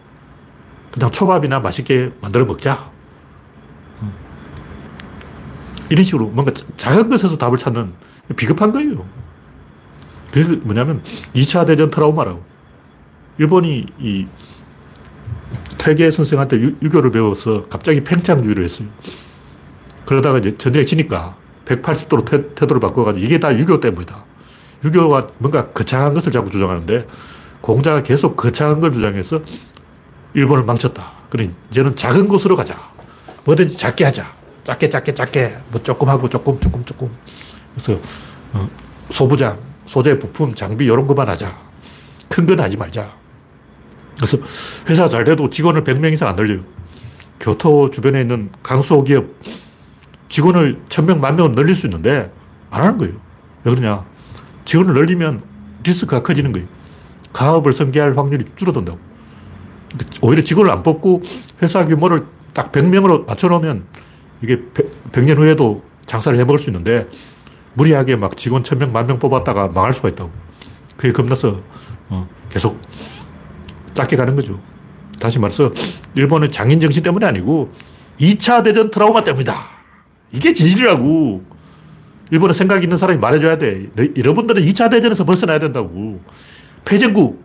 [0.92, 2.90] 그냥 초밥이나 맛있게 만들어 먹자.
[5.88, 7.92] 이런 식으로 뭔가 작은 것에서 답을 찾는
[8.36, 9.04] 비겁한 거예요.
[10.30, 11.02] 그게 뭐냐면
[11.34, 12.42] 2차 대전 트라우마라고.
[13.38, 14.26] 일본이 이
[15.78, 18.88] 퇴계 선생한테 유, 교를 배워서 갑자기 팽창주의를 했어요.
[20.04, 24.24] 그러다가 이제 전쟁에 지니까 180도로 태, 태도를 바꿔가지고 이게 다 유교 때문이다.
[24.84, 27.06] 유교가 뭔가 거창한 것을 자꾸 주장하는데
[27.60, 29.40] 공자가 계속 거창한 걸 주장해서
[30.34, 31.12] 일본을 망쳤다.
[31.30, 32.76] 그러니 이제는 작은 곳으로 가자.
[33.44, 34.32] 뭐든지 작게 하자.
[34.64, 35.56] 작게, 작게, 작게.
[35.70, 37.10] 뭐 조금 하고 조금, 조금, 조금.
[37.74, 37.98] 그래서
[38.52, 38.68] 어,
[39.10, 39.58] 소부장,
[39.90, 41.58] 소재, 부품, 장비 이런 것만 하자.
[42.28, 43.12] 큰 건 하지 말자.
[44.14, 44.38] 그래서
[44.88, 46.60] 회사 잘 돼도 직원을 100명 이상 안 늘려요.
[47.40, 49.26] 교토 주변에 있는 강소기업
[50.28, 52.32] 직원을 1000명, 만명을 늘릴 수 있는데
[52.70, 53.14] 안 하는 거예요.
[53.64, 54.04] 왜 그러냐.
[54.64, 55.42] 직원을 늘리면
[55.82, 56.68] 리스크가 커지는 거예요.
[57.32, 58.96] 가업을 성계할 확률이 줄어든다고.
[60.22, 61.22] 오히려 직원을 안 뽑고
[61.62, 62.20] 회사 규모를
[62.54, 63.86] 딱 100명으로 맞춰놓으면
[64.40, 64.60] 이게
[65.10, 67.08] 100 년 후에도 장사를 해 먹을 수 있는데
[67.74, 70.30] 무리하게 막 직원 1000명, 만 명 뽑았다가 망할 수가 있다고.
[70.96, 71.60] 그게 겁나서
[72.08, 72.80] 어, 계속
[73.94, 74.60] 작게 가는 거죠.
[75.20, 75.72] 다시 말해서
[76.14, 77.70] 일본의 장인 정신 때문이 아니고
[78.18, 79.54] 2차 대전 트라우마 때문이다.
[80.32, 81.44] 이게 진실이라고.
[82.32, 83.88] 일본에 생각 있는 사람이 말해줘야 돼.
[84.16, 86.20] 여러분들은 2차 대전에서 벗어나야 된다고.
[86.84, 87.42] 패전국,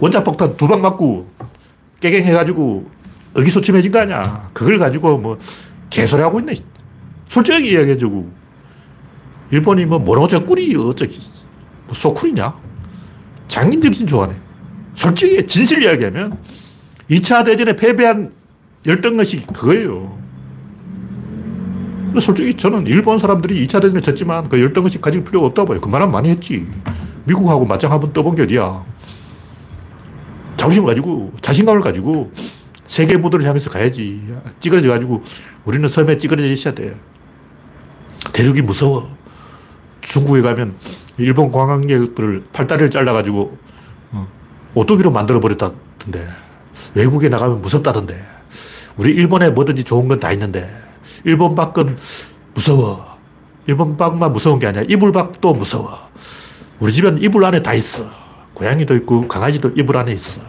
[0.00, 1.30] 원자폭탄 두 방 맞고
[2.00, 2.90] 깨갱해가지고
[3.34, 4.48] 의기소침해진 거 아니야.
[4.54, 5.38] 그걸 가지고 뭐
[5.90, 6.54] 개소리 하고 있네.
[7.28, 8.30] 솔직하게 이야기해주고.
[9.50, 11.18] 일본이 뭐 모노저 꿀이 어쩌기.
[11.86, 12.54] 뭐 소쿨이냐?
[13.48, 14.36] 장인 정신 좋아하네.
[14.94, 16.38] 솔직히 진실 이야기하면
[17.10, 18.32] 2차 대전에 패배한
[18.86, 20.18] 열등 것이 그거예요.
[22.20, 25.80] 솔직히 저는 일본 사람들이 2차 대전에 졌지만 그 열등 것이 가질 필요가 없다고 봐요.
[25.80, 26.66] 그만하면 많이 했지.
[27.24, 28.84] 미국하고 맞짱 한번 떠본 게 어디야.
[30.56, 32.32] 자부심을 가지고, 자신감을 가지고
[32.86, 34.22] 세계 무대를 향해서 가야지.
[34.60, 35.22] 찌그러져 가지고
[35.64, 36.98] 우리는 섬에 찌그러져 있어야 돼.
[38.32, 39.15] 대륙이 무서워.
[40.06, 40.74] 중국에 가면
[41.18, 43.58] 일본 관광객들을 팔다리를 잘라가지고
[44.12, 44.28] 어,
[44.74, 46.28] 오토기로 만들어 버렸다던데.
[46.94, 48.24] 외국에 나가면 무섭다던데.
[48.96, 50.70] 우리 일본에 뭐든지 좋은 건 다 있는데
[51.24, 51.96] 일본 밖은
[52.54, 53.16] 무서워.
[53.66, 54.84] 일본 밖만 무서운 게 아니야.
[54.88, 55.98] 이불 밖도 무서워.
[56.78, 58.04] 우리 집엔 이불 안에 다 있어.
[58.54, 60.40] 고양이도 있고 강아지도 이불 안에 있어.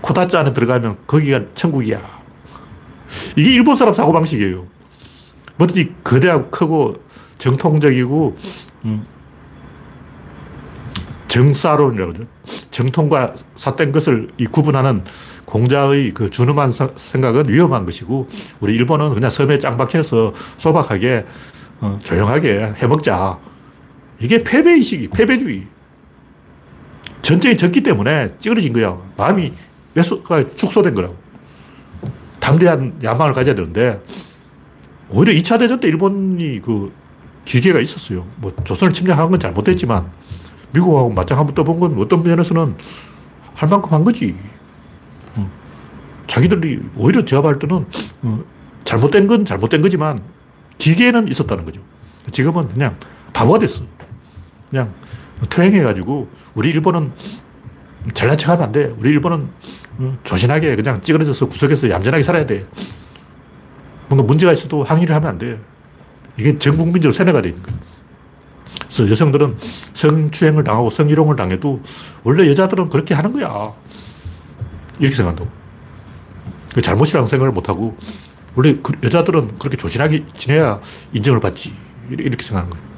[0.00, 2.00] 코다짜 안에 들어가면 거기가 천국이야.
[3.36, 4.64] 이게 일본 사람 사고방식이에요.
[5.56, 7.02] 뭐든지 거대하고 크고
[7.38, 8.36] 정통적이고,
[8.84, 9.06] 음,
[11.28, 12.24] 정사론이라고 하죠.
[12.70, 15.04] 정통과 삿된 것을 이 구분하는
[15.44, 18.28] 공자의 그 준엄한 생각은 위험한 것이고,
[18.60, 21.24] 우리 일본은 그냥 섬에 짱박혀서 소박하게,
[21.80, 23.38] 어, 조용하게 해먹자.
[24.20, 25.66] 이게 패배의식이, 패배주의.
[27.22, 28.98] 전쟁이 졌기 때문에 찌그러진 거야.
[29.16, 29.52] 마음이
[29.94, 31.16] 왜소가 축소된 거라고.
[32.40, 34.00] 담대한 야망을 가져야 되는데,
[35.10, 36.92] 오히려 2차 대전 때 일본이 그
[37.48, 38.26] 기계가 있었어요.
[38.36, 40.10] 뭐 조선을 침략한 건 잘못됐지만,
[40.72, 42.76] 미국하고 맞짱 한번 떠본 건 어떤 면에서는
[43.54, 44.36] 할 만큼 한 거지.
[45.34, 45.50] 어.
[46.26, 47.86] 자기들이 오히려 제가 볼 때는
[48.22, 48.44] 어,
[48.84, 50.22] 잘못된 건 잘못된 거지만
[50.76, 51.80] 기계는 있었다는 거죠.
[52.30, 52.98] 지금은 그냥
[53.32, 53.82] 바보가 됐어.
[54.68, 54.92] 그냥
[55.48, 57.12] 퇴행해가지고 우리 일본은
[58.12, 58.94] 잘난 척 하면 안 돼.
[58.98, 59.48] 우리 일본은
[59.96, 62.66] 어, 조신하게 그냥 찌그러져서 구석에서 얌전하게 살아야 돼.
[64.10, 65.58] 뭔가 문제가 있어도 항의를 하면 안 돼.
[66.38, 67.76] 이게 전 국민적으로 세뇌가 돼 있는 거야.
[68.84, 69.56] 그래서 여성들은
[69.94, 71.82] 성추행을 당하고 성희롱을 당해도
[72.22, 73.72] 원래 여자들은 그렇게 하는 거야.
[74.98, 75.50] 이렇게 생각한다고.
[76.74, 77.96] 그 잘못이라는 생각을 못하고
[78.54, 80.80] 원래 그 여자들은 그렇게 조신하게 지내야
[81.12, 81.74] 인정을 받지.
[82.08, 82.88] 이렇게 생각하는 거예요.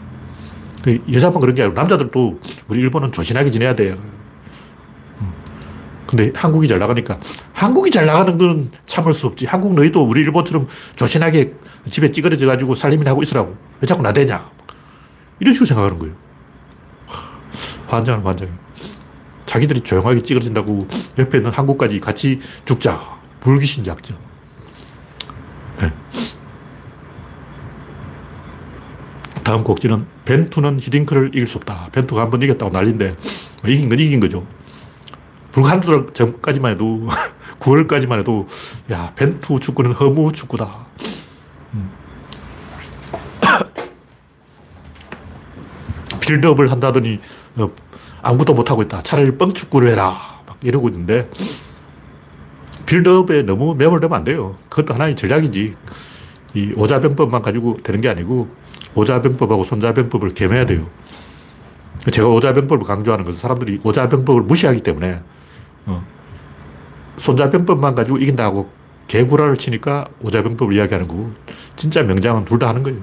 [0.83, 3.91] 그 여자만 그런 게 아니고 남자들도 우리 일본은 조신하게 지내야 돼.
[3.93, 4.20] 음.
[6.11, 7.21] 근데 한국이 잘 나가니까
[7.53, 9.47] 한국이 잘 나가는 건 참을 수 없지.
[9.47, 11.55] 한국 너희도 우리 일본처럼 조신하게
[11.89, 13.57] 집에 찌그러져 가지고 살림이나 하고 있으라고.
[13.81, 14.51] 왜 자꾸 나대냐.
[15.39, 16.15] 이런 식으로 생각하는 거예요.
[17.87, 18.51] 환장은 환장이.
[19.47, 23.01] 자기들이 조용하게 찌그러진다고 옆에 있는 한국까지 같이 죽자.
[23.39, 24.17] 불기신 작전.
[25.81, 25.93] 네.
[29.45, 31.89] 다음 곡지는 벤투는 히딩크를 이길 수 없다.
[31.93, 33.15] 벤투가 한 번 이겼다고 난리인데
[33.63, 34.45] 뭐 이긴 건 이긴 거죠.
[35.53, 37.09] 불과 한 달 전까지만 해도
[37.61, 38.47] 9월까지만 해도
[38.91, 40.87] 야 벤투 축구는 허무 축구다.
[41.75, 41.91] 음.
[46.21, 47.21] 빌드업을 한다더니
[47.57, 47.71] 어,
[48.23, 49.03] 아무것도 못하고 있다.
[49.03, 50.15] 차라리 뻥축구를 해라.
[50.47, 51.29] 막 이러고 있는데
[52.87, 54.57] 빌드업에 너무 매몰되면 안 돼요.
[54.69, 55.75] 그것도 하나의 전략이지.
[56.55, 58.49] 이 오자병법만 가지고 되는 게 아니고
[58.95, 60.89] 오자병법하고 손자병법을 겸해야 돼요.
[62.11, 65.21] 제가 오자병법을 강조하는 것은 사람들이 오자병법을 무시하기 때문에
[65.87, 66.05] 어,
[67.17, 68.71] 손자병법만 가지고 이긴다고
[69.09, 71.33] 개구라를 치니까 오자병법을 이야기하는 거고
[71.77, 72.99] 진짜 명장은 둘 다 하는 거예요.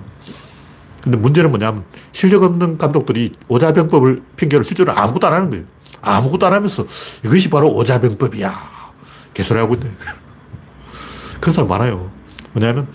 [1.04, 5.66] 근데 문제는 뭐냐면 실력 없는 감독들이 오자병법을 핑계로 실제로 아무것도 안 하는 거예요.
[6.02, 6.86] 아무것도 안 하면서
[7.24, 8.54] 이것이 바로 오자병법이야.
[9.34, 9.90] 개소리하고 있네.
[11.40, 12.12] 그런 사람 많아요.
[12.54, 12.88] 뭐냐면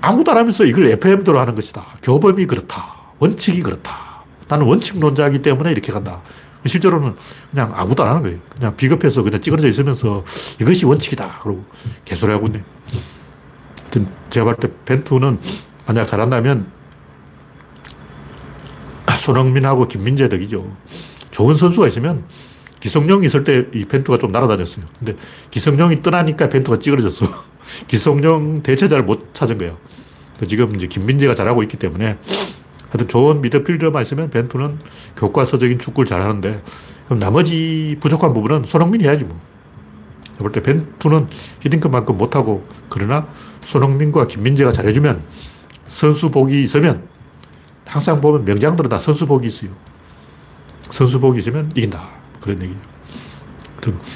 [0.00, 1.82] 아무것도 안 하면서 이걸 FM대로 하는 것이다.
[2.02, 2.94] 교범이 그렇다.
[3.18, 4.24] 원칙이 그렇다.
[4.48, 6.20] 나는 원칙론자이기 때문에 이렇게 간다.
[6.66, 7.14] 실제로는
[7.50, 8.38] 그냥 아무것도 안 하는 거예요.
[8.54, 10.24] 그냥 비겁해서 그냥 찌그러져 있으면서
[10.60, 11.40] 이것이 원칙이다.
[11.42, 11.64] 그러고
[12.04, 12.62] 개소리 하고 있네.
[13.82, 15.38] 하여튼 제가 볼 때 벤투는
[15.86, 16.66] 만약 잘한다면
[19.18, 20.76] 손흥민하고 김민재 덕이죠.
[21.30, 22.24] 좋은 선수가 있으면
[22.80, 24.84] 기성용이 있을 때 이 벤투가 좀 날아다녔어요.
[24.98, 25.16] 근데
[25.50, 27.26] 기성용이 떠나니까 벤투가 찌그러졌어.
[27.88, 29.78] 기성용 대체자를 못 찾은 거예요.
[30.46, 32.18] 지금 이제 김민재가 잘하고 있기 때문에
[32.94, 34.78] 하여튼 좋은 미드필더만 있으면 벤투는
[35.16, 36.62] 교과서적인 축구를 잘하는데
[37.06, 39.38] 그럼 나머지 부족한 부분은 손흥민이 해야지 뭐.
[40.38, 41.28] 볼 때 벤투는
[41.60, 43.26] 히딩크만큼 못하고 그러나
[43.62, 45.22] 손흥민과 김민재가 잘해주면
[45.88, 47.08] 선수복이 있으면
[47.84, 49.70] 항상 보면 명장들은 다 선수복이 있어요.
[50.90, 52.08] 선수복이 있으면 이긴다.
[52.40, 52.80] 그런 얘기예요.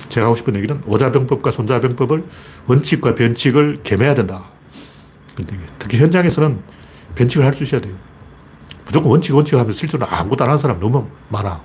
[0.08, 2.24] 제가 하고 싶은 얘기는 오자병법과 손자병법을
[2.66, 4.44] 원칙과 변칙을 겸해야 된다.
[5.78, 6.58] 특히 현장에서는
[7.14, 7.94] 변칙을 할 수 있어야 돼요.
[8.88, 11.60] 무조건 원칙, 원칙 하면 실제로 아무것도 안 하는 사람 너무 많아.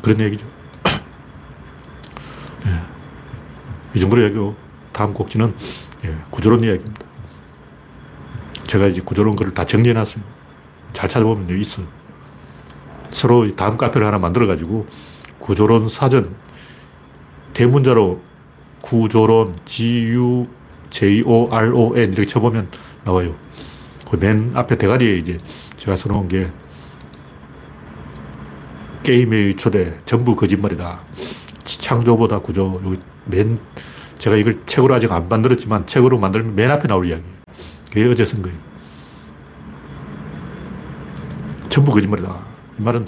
[0.00, 0.46] 그런 얘기죠.
[2.64, 2.80] 예.
[3.92, 4.54] 이 정도로 얘기고,
[4.92, 5.52] 다음 곡지는
[6.04, 7.04] 예, 구조론 이야기입니다.
[8.68, 10.22] 제가 이제 구조론 글을 다 정리해 놨어요.
[10.92, 11.82] 잘 찾아보면 여기 있어.
[13.10, 14.86] 서로 다음 카페를 하나 만들어가지고
[15.40, 16.36] 구조론 사전,
[17.52, 18.20] 대문자로
[18.82, 20.46] 구조론, G-U,
[20.90, 22.70] J-O-R-O-N 이렇게 쳐보면
[23.04, 23.34] 나와요.
[24.10, 25.38] 그 맨 앞에 대가리에 이제
[25.76, 26.50] 제가 써놓은 게
[29.02, 31.00] 게임의 초대, 전부 거짓말이다.
[31.64, 33.58] 창조보다 구조, 여기 맨,
[34.18, 37.22] 제가 이걸 책으로 아직 안 만들었지만 책으로 만들면 맨 앞에 나올 이야기.
[37.88, 38.56] 그게 어제 쓴 거예요.
[41.68, 42.38] 전부 거짓말이다.
[42.78, 43.06] 이 말은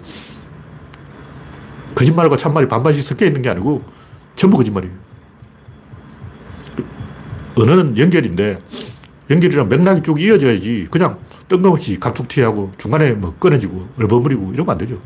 [1.95, 3.83] 거짓말과 참말이 반반씩 섞여 있는 게 아니고
[4.37, 4.95] 전부 거짓말이에요.
[7.57, 8.59] 언어는 연결인데
[9.31, 15.01] 연결이랑 맥락이 쭉 이어져야지 그냥 뜬금없이 갑툭튀하고 중간에 뭐 끊어지고 얼버무리고 이러면 안 되죠.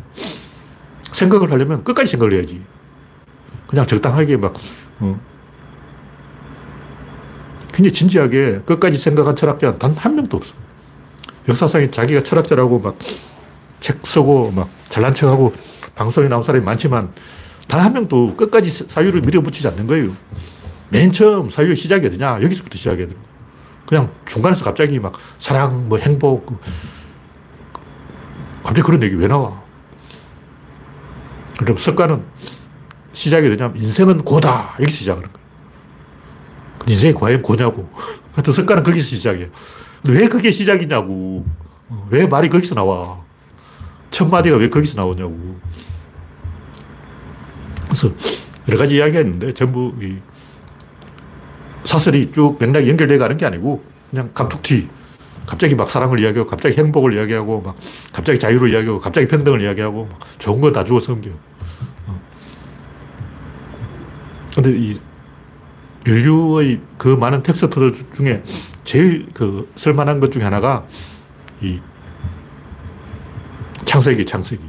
[1.13, 2.63] 생각을 하려면 끝까지 생각을 해야지.
[3.67, 4.55] 그냥 적당하게 막
[5.01, 5.21] 어.
[7.73, 10.55] 굉장히 진지하게 끝까지 생각한 철학자 단한 명도 없어.
[11.49, 12.97] 역사상에 자기가 철학자라고 막
[13.81, 15.53] 책 쓰고 막 잘난 척하고
[15.95, 17.13] 방송에 나온 사람이 많지만
[17.69, 20.17] 단 한 명도 끝까지 사유를 밀어붙이지 않는 거예요.
[20.89, 22.41] 맨 처음 사유의 시작이 어디냐?
[22.43, 23.19] 여기서부터 시작해야 돼요.
[23.95, 26.61] 그냥 중간에서 갑자기 막 사랑, 뭐 행복,
[28.65, 29.63] 갑자기 그런 얘기 왜 나와?
[31.61, 32.25] 그럼 석가는
[33.13, 34.75] 시작이 되냐면 인생은 고다.
[34.81, 35.47] 이렇게 시작하는 거예요.
[36.89, 37.89] 인생이 과연 고냐고.
[38.35, 39.47] 하여튼 석가는 거기서 시작이에요.
[40.09, 41.47] 왜 그게 시작이냐고.
[42.11, 43.21] 왜 말이 거기서 나와.
[44.11, 45.57] 첫 마디가 왜 거기서 나오냐고.
[47.85, 48.11] 그래서
[48.67, 50.17] 여러 가지 이야기가 있는데 전부 이
[51.85, 54.89] 사설이 쭉 맥락이 연결되어 가는 게 아니고 그냥 감툭튀.
[55.47, 57.77] 갑자기 막 사랑을 이야기하고 갑자기 행복을 이야기하고 막
[58.13, 61.31] 갑자기 자유를 이야기하고 갑자기 평등을 이야기하고 좋은 거 다 주고 섬겨.
[62.07, 62.21] 어.
[64.55, 64.99] 근데 이
[66.07, 68.43] 인류의 그 많은 텍스트들 중에
[68.85, 70.87] 제일 그 쓸만한 것 중에 하나가
[71.61, 71.81] 이
[73.85, 74.63] 창세기, 창세기.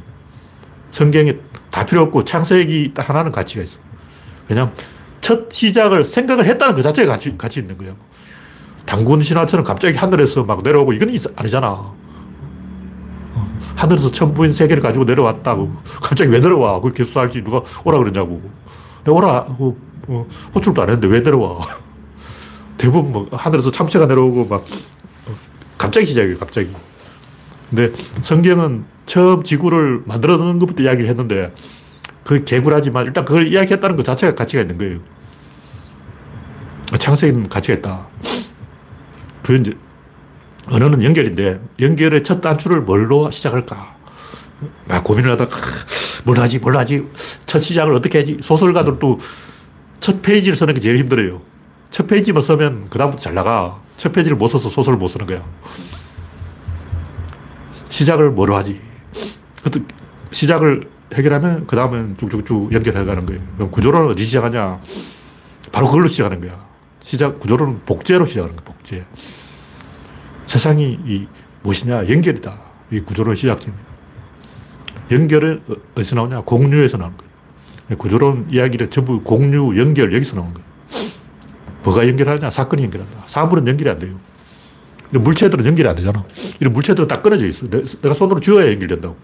[0.90, 1.36] 성경에
[1.70, 3.80] 다 필요 없고 창세기 딱 하나는 가치가 있어.
[4.48, 4.74] 왜냐하면
[5.26, 7.96] 첫 시작을 생각을 했다는 그 자체가 가치, 가치 있는 거야.
[8.84, 11.68] 당군 신화처럼 갑자기 하늘에서 막 내려오고 이건 아니잖아.
[11.68, 15.72] 어, 하늘에서 천부인 세계를 가지고 내려왔다고.
[16.00, 16.74] 갑자기 왜 내려와?
[16.74, 18.40] 그걸 개수할지 누가 오라 그러냐고.
[19.04, 21.58] 오라 하고 어, 호출도 안 했는데 왜 내려와?
[22.78, 24.64] 대부분 뭐 하늘에서 참새가 내려오고 막
[25.26, 25.34] 어,
[25.76, 26.70] 갑자기 시작이에요, 갑자기.
[27.68, 27.90] 근데
[28.22, 31.52] 성경은 처음 지구를 만들어 놓는 것부터 이야기를 했는데
[32.26, 34.98] 그 개굴하지만 일단 그걸 이야기했다는 것 자체가 가치가 있는 거예요.
[36.98, 38.08] 창세기는 가치가 있다.
[39.44, 39.72] 그 이제
[40.68, 43.94] 언어는 연결인데 연결의 첫 단추를 뭘로 시작할까?
[44.88, 45.56] 막 고민을 하다가
[46.24, 47.06] 뭘 하지, 뭘 하지,
[47.46, 48.38] 첫 시작을 어떻게 하지?
[48.40, 49.20] 소설가들도
[50.00, 51.40] 첫 페이지를 쓰는 게 제일 힘들어요.
[51.90, 53.80] 첫 페이지만 쓰면 그다음부터 잘 나가.
[53.96, 55.44] 첫 페이지를 못 써서 소설을 못 쓰는 거야.
[57.88, 58.80] 시작을 뭐로 하지?
[60.32, 63.42] 시작을 해결하면 그 다음은 쭉쭉쭉 연결해 가는 거예요.
[63.56, 64.80] 그럼 구조론은 어디 시작하냐?
[65.72, 66.66] 바로 그걸로 시작하는 거야.
[67.00, 69.06] 시작, 구조론은 복제로 시작하는 거야, 복제.
[70.46, 71.26] 세상이 이
[71.62, 72.08] 무엇이냐?
[72.08, 72.58] 연결이다.
[72.90, 73.86] 이 구조론 시작점이에요.
[75.12, 76.40] 연결은 어, 어디서 나오냐?
[76.42, 77.98] 공유에서 나오는 거예요.
[77.98, 80.66] 구조론 이야기를 전부 공유, 연결, 여기서 나오는 거예요.
[81.84, 82.50] 뭐가 연결하냐?
[82.50, 83.22] 사건이 연결한다.
[83.26, 84.16] 사물은 연결이 안 돼요.
[85.10, 86.24] 물체들은 연결이 안 되잖아.
[86.58, 87.66] 이런 물체들은 딱 끊어져 있어.
[87.68, 89.16] 내가 손으로 쥐어야 연결된다고.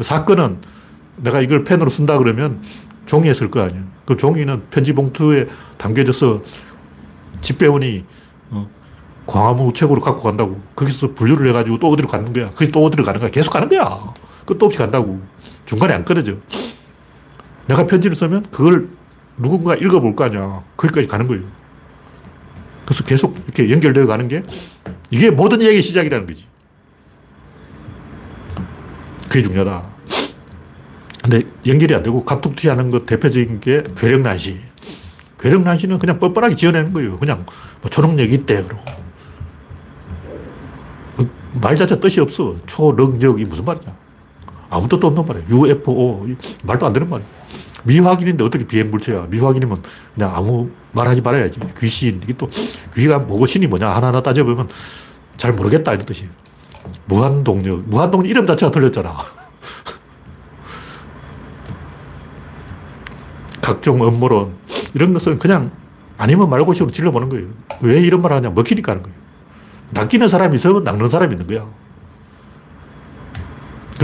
[0.00, 0.58] 사건은
[1.16, 2.62] 내가 이걸 펜으로 쓴다 그러면
[3.06, 3.82] 종이에 쓸 거 아니야.
[4.04, 6.42] 그 종이는 편지 봉투에 담겨져서
[7.40, 8.04] 집배원이
[8.50, 8.68] 어,
[9.26, 10.60] 광화문 우체국으로 갖고 간다고.
[10.74, 12.50] 거기서 분류를 해가지고 또 어디로 가는 거야.
[12.50, 13.30] 거기 또 어디로 가는 거야.
[13.30, 14.14] 계속 가는 거야.
[14.46, 15.20] 끝도 없이 간다고.
[15.66, 16.36] 중간에 안 끊어져.
[17.66, 18.88] 내가 편지를 쓰면 그걸
[19.36, 20.62] 누군가 읽어볼 거 아니야.
[20.76, 21.42] 거기까지 가는 거예요.
[22.84, 24.42] 그래서 계속 이렇게 연결되어 가는 게
[25.10, 26.46] 이게 모든 이야기의 시작이라는 거지.
[29.28, 29.91] 그게 중요하다.
[31.22, 34.60] 근데 연결이 안 되고 갑툭튀 하는 것 대표적인 게 괴력난시.
[35.38, 37.18] 괴력난시는 그냥 뻔뻔하게 지어내는 거예요.
[37.18, 37.46] 그냥
[37.80, 38.82] 뭐 초능력이 있대, 그러고.
[41.54, 42.56] 말 자체 뜻이 없어.
[42.66, 43.94] 초능력이 무슨 말이냐.
[44.70, 45.44] 아무 뜻도 없는 말이야.
[45.50, 46.26] UFO.
[46.64, 47.26] 말도 안 되는 말이야.
[47.84, 49.26] 미확인인데 어떻게 비행물체야.
[49.28, 49.82] 미확인이면
[50.14, 51.60] 그냥 아무 말하지 말아야지.
[51.78, 52.20] 귀신.
[52.22, 52.48] 이게 또
[52.94, 53.90] 귀가 뭐고 신이 뭐냐.
[53.90, 54.68] 하나하나 따져보면
[55.36, 55.92] 잘 모르겠다.
[55.92, 56.30] 이런 뜻이에요.
[57.06, 57.88] 무한동력.
[57.88, 59.41] 무한동력 이름 자체가 틀렸잖아.
[63.62, 64.54] 각종 음모론.
[64.92, 65.70] 이런 것은 그냥
[66.18, 67.46] 아니면 말고식으로 질러보는 거예요.
[67.80, 68.50] 왜 이런 말 하냐.
[68.50, 69.16] 먹히니까 하는 거예요.
[69.92, 71.66] 낚이는 사람이 있으면 낚는 사람이 있는 거야.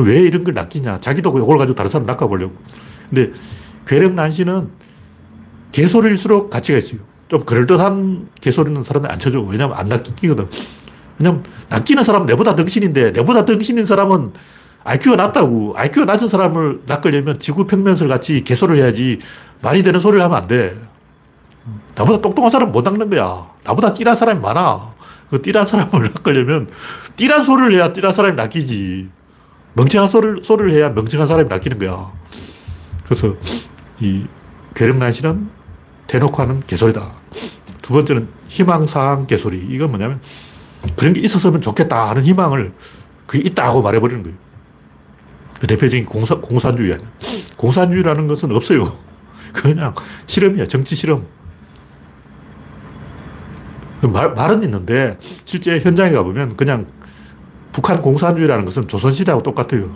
[0.01, 1.01] 왜 이런 걸 낚이냐.
[1.01, 2.55] 자기도 그걸 가지고 다른 사람 낚아보려고.
[3.11, 3.33] 근데
[3.87, 4.68] 괴력 난시는
[5.73, 7.01] 개소리일수록 가치가 있어요.
[7.29, 9.40] 좀 그럴듯한 개소리는 사람이 안 쳐줘.
[9.40, 10.49] 왜냐면 안 낚이거든.
[11.18, 14.33] 왜냐면 낚이는 사람은 내보다 덩신인데 내보다 덩신인 사람은
[14.85, 15.75] IQ가 낮다고.
[15.77, 19.18] IQ가 낮은 사람을 낚으려면 지구 평면설 같이 개소를 해야지
[19.61, 20.79] 말이 되는 소리를 하면 안 돼.
[21.94, 23.51] 나보다 똑똑한 사람 못 낚는 거야.
[23.64, 24.94] 나보다 띠란 사람이 많아.
[25.31, 26.68] 그 띠란 사람을 낚으려면
[27.16, 29.09] 띠란 소리를 해야 띠란 사람이 낚이지.
[29.75, 32.11] 멍청한 소리를, 소리를 해야 멍청한 사람이 낚이는 거야.
[33.05, 33.35] 그래서
[34.01, 34.27] 이
[34.75, 35.49] 괴력난시는
[36.07, 37.12] 대놓고 하는 개소리다.
[37.83, 39.59] 두 번째는 희망사항 개소리.
[39.71, 40.21] 이건 뭐냐면
[40.97, 42.73] 그런 게 있었으면 좋겠다 하는 희망을
[43.27, 44.37] 그게 있다고 말해버리는 거예요.
[45.61, 47.09] 그 대표적인 공사, 공산주의 아니야.
[47.57, 49.08] 공산주의라는 것은 없어요.
[49.53, 49.94] 그냥
[50.26, 50.66] 실험이야.
[50.66, 51.26] 정치 실험.
[54.01, 56.86] 그 말, 말은 있는데 실제 현장에 가보면 그냥
[57.72, 59.90] 북한 공산주의라는 것은 조선시대하고 똑같아요.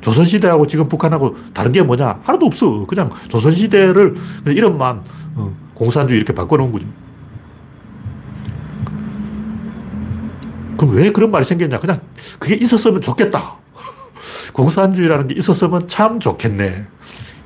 [0.00, 2.20] 조선시대하고 지금 북한하고 다른 게 뭐냐?
[2.22, 2.86] 하나도 없어.
[2.86, 4.16] 그냥 조선시대를
[4.46, 5.02] 이름만
[5.34, 6.86] 어, 공산주의 이렇게 바꿔놓은 거죠.
[10.76, 11.80] 그럼 왜 그런 말이 생겼냐?
[11.80, 12.00] 그냥
[12.38, 13.56] 그게 있었으면 좋겠다.
[14.52, 16.86] 공산주의라는 게 있었으면 참 좋겠네.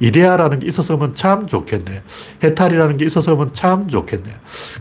[0.01, 2.03] 이데아라는 게 있었으면 참 좋겠네.
[2.43, 4.35] 해탈이라는 게 있었으면 참 좋겠네.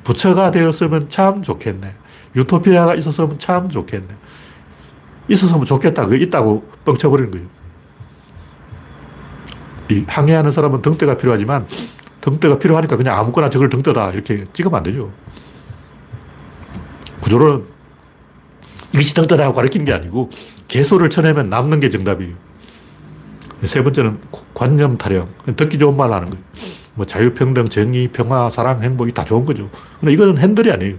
[0.03, 1.93] 부처가 되었으면 참 좋겠네.
[2.35, 4.07] 유토피아가 있었으면 참 좋겠네.
[5.27, 6.05] 있었으면 좋겠다.
[6.07, 7.47] 그게 있다고 뻥쳐버리는 거예요.
[9.91, 11.67] 이 항해하는 사람은 등대가 필요하지만
[12.21, 15.11] 등대가 필요하니까 그냥 아무거나 저걸 등대다 이렇게 찍으면 안 되죠.
[17.21, 17.65] 구조론
[18.93, 20.29] 이것이 등대다고 가르치는 게 아니고
[20.67, 22.48] 개소를 쳐내면 남는 게 정답이에요.
[23.63, 24.19] 세 번째는
[24.53, 25.27] 관념 타령.
[25.55, 26.43] 듣기 좋은 말 하는 거예요.
[26.95, 29.69] 뭐 자유평등, 정의, 평화, 사랑, 행복이 다 좋은 거죠.
[29.99, 30.95] 근데 이거는 핸들이 아니에요.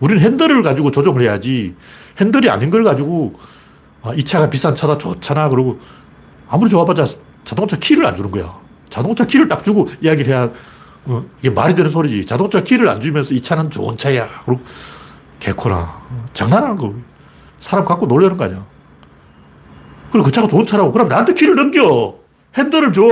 [0.00, 1.76] 우리는 핸들을 가지고 조종을 해야지
[2.20, 3.34] 핸들이 아닌 걸 가지고
[4.02, 5.48] 아, 이 차가 비싼 차다 좋잖아.
[5.48, 5.78] 그러고
[6.48, 7.06] 아무리 좋아봤자
[7.44, 8.52] 자동차 키를 안 주는 거야.
[8.90, 10.50] 자동차 키를 딱 주고 이야기를 해야
[11.04, 12.26] 어, 이게 말이 되는 소리지.
[12.26, 14.28] 자동차 키를 안 주면서 이 차는 좋은 차야.
[14.44, 14.60] 그리고
[15.38, 16.02] 개코나.
[16.32, 16.94] 장난하는 거.
[17.60, 18.64] 사람 갖고 놀려는 거 아니야.
[20.12, 20.92] 그리고 그 차가 좋은 차라고.
[20.92, 22.18] 그럼 나한테 키를 넘겨.
[22.56, 23.02] 핸들을 줘.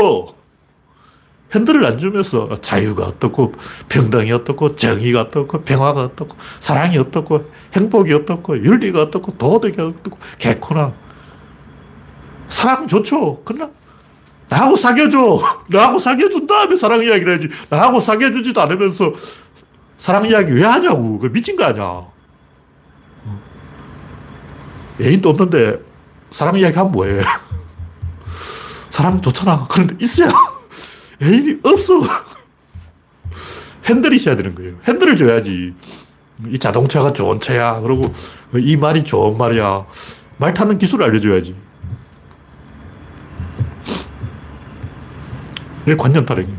[1.55, 3.53] 핸들을 안 주면서 자유가 어떻고,
[3.89, 10.93] 평등이 어떻고, 정의가 어떻고, 평화가 어떻고, 사랑이 어떻고, 행복이 어떻고, 윤리가 어떻고, 도덕이 어떻고, 개코나.
[12.49, 13.43] 사랑 좋죠.
[13.45, 13.71] 그러나
[14.49, 15.41] 나하고 사귀어줘.
[15.69, 17.49] 나하고 사귀어준 다음에 사랑 이야기를 해야지.
[17.69, 19.13] 나하고 사귀어주지도 않으면서
[19.99, 21.19] 사랑 이야기 왜 하냐고.
[21.19, 22.05] 그 미친 거 아니야.
[25.01, 25.90] 애인도 없는데
[26.31, 27.21] 사랑 이야기 하면 뭐해.
[28.91, 29.67] 사랑 좋잖아.
[29.69, 30.31] 그런데 있어야
[31.23, 31.95] 애인이 없어.
[33.87, 34.75] 핸들이 있어야 되는 거예요.
[34.87, 35.75] 핸들을 줘야지.
[36.49, 37.81] 이 자동차가 좋은 차야.
[37.81, 38.13] 그리고
[38.55, 39.85] 이 말이 좋은 말이야.
[40.39, 41.55] 말 타는 기술을 알려줘야지.
[45.83, 46.59] 이게 관념 타령이에요.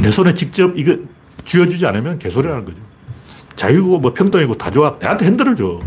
[0.00, 0.96] 내 손에 직접 이거
[1.44, 2.80] 쥐어주지 않으면 개소리라는 거죠.
[3.56, 4.96] 자유고 뭐 평등이고 다 좋아.
[5.00, 5.80] 내한테 핸들을 줘.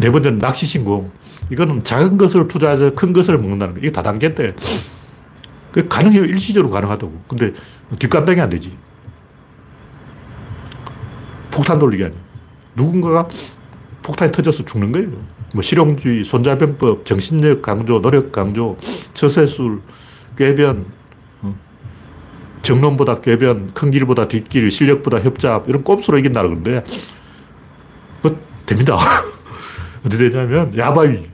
[0.00, 1.10] 네 번째는 낚시 신공.
[1.50, 3.80] 이거는 작은 것을 투자해서 큰 것을 먹는다는 거.
[3.80, 4.54] 이게 다단계인데.
[5.72, 6.24] 그 가능해요.
[6.24, 7.24] 일시적으로 가능하다고.
[7.28, 7.52] 근데
[7.98, 8.76] 뒷감당이 안 되지.
[11.50, 12.18] 폭탄 돌리기 아니야.
[12.74, 13.28] 누군가가
[14.02, 15.08] 폭탄이 터져서 죽는 거예요.
[15.52, 18.78] 뭐 실용주의, 손자병법, 정신력 강조, 노력 강조,
[19.14, 19.82] 처세술,
[20.36, 20.86] 꾀변,
[21.42, 21.54] 어.
[22.62, 26.84] 정론보다 꾀변, 큰 길보다 뒷길, 실력보다 협잡, 이런 꼼수로 이긴다는 건데,
[28.22, 28.96] 그 됩니다.
[30.04, 31.28] 어디 되냐면, 야바위.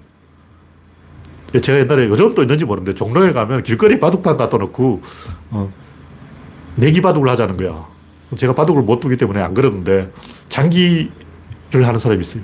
[1.63, 5.03] 제가 옛날에 요즘 또 있는지 모르는데, 종로에 가면 길거리 바둑판 갖다 놓고,
[5.51, 5.73] 어,
[6.77, 7.87] 내기 바둑을 하자는 거야.
[8.37, 10.13] 제가 바둑을 못 두기 때문에 안 그러는데,
[10.49, 11.11] 장기를
[11.73, 12.43] 하는 사람이 있어요.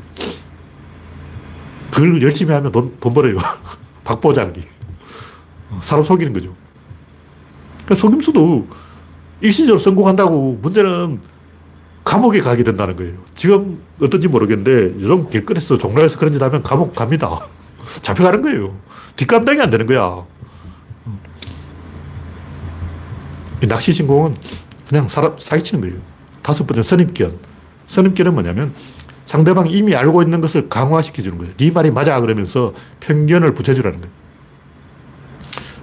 [1.90, 3.36] 그걸 열심히 하면 돈, 돈 벌어요.
[4.04, 4.62] 박보장기.
[5.80, 6.54] 사람 속이는 거죠.
[7.84, 8.66] 그러니까 속임수도
[9.40, 11.20] 일시적으로 성공한다고 문제는
[12.05, 13.14] 감옥에 가게 된다는 거예요.
[13.34, 17.38] 지금 어떤지 모르겠는데 요즘 길거리에서 종로에서 그런 짓 하면 감옥 갑니다.
[18.03, 18.76] 잡혀가는 거예요.
[19.16, 20.24] 뒷감당이 안 되는 거야.
[23.68, 24.34] 낚시 신공은
[24.88, 25.96] 그냥 사람 사기치는 거예요.
[26.42, 27.38] 다섯 번째 선입견.
[27.86, 28.74] 선입견은 뭐냐면
[29.26, 31.55] 상대방이 이미 알고 있는 것을 강화시켜 주는 거예요.
[31.57, 34.22] 네 말이 맞아 그러면서 편견을 붙여주라는 거예요.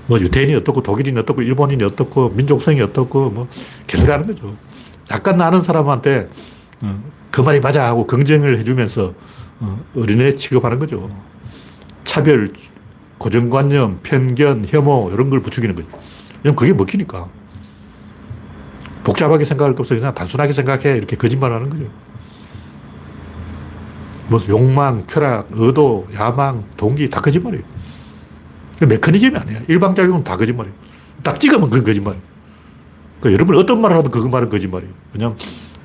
[0.07, 3.47] 뭐 유태인이 어떻고 독일인이 어떻고 일본인이 어떻고 민족성이 어떻고 뭐
[3.87, 4.55] 개소리 하는 거죠.
[5.11, 6.29] 약간 아는 사람한테
[6.81, 9.13] 어, 그 말이 맞아 하고 긍정을 해주면서
[9.59, 11.09] 어, 어린애 취급하는 거죠.
[12.03, 12.51] 차별,
[13.17, 15.87] 고정관념, 편견, 혐오 이런 걸 부추기는 거죠.
[16.43, 17.27] 왜냐면 그게 먹히니까.
[19.03, 21.89] 복잡하게 생각할 것 없어 그냥 단순하게 생각해 이렇게 거짓말 하는 거죠.
[24.27, 27.63] 뭐 욕망, 쾌락, 의도, 야망, 동기 다 거짓말이에요.
[28.87, 29.59] 메커니즘이 아니야.
[29.67, 30.75] 일방작용은 다 거짓말이에요.
[31.23, 32.28] 딱 찍으면 그건 거짓말이에요.
[33.19, 34.93] 그러니까 여러분 어떤 말을 하든 그 말은 거짓말이에요.
[35.13, 35.37] 왜냐면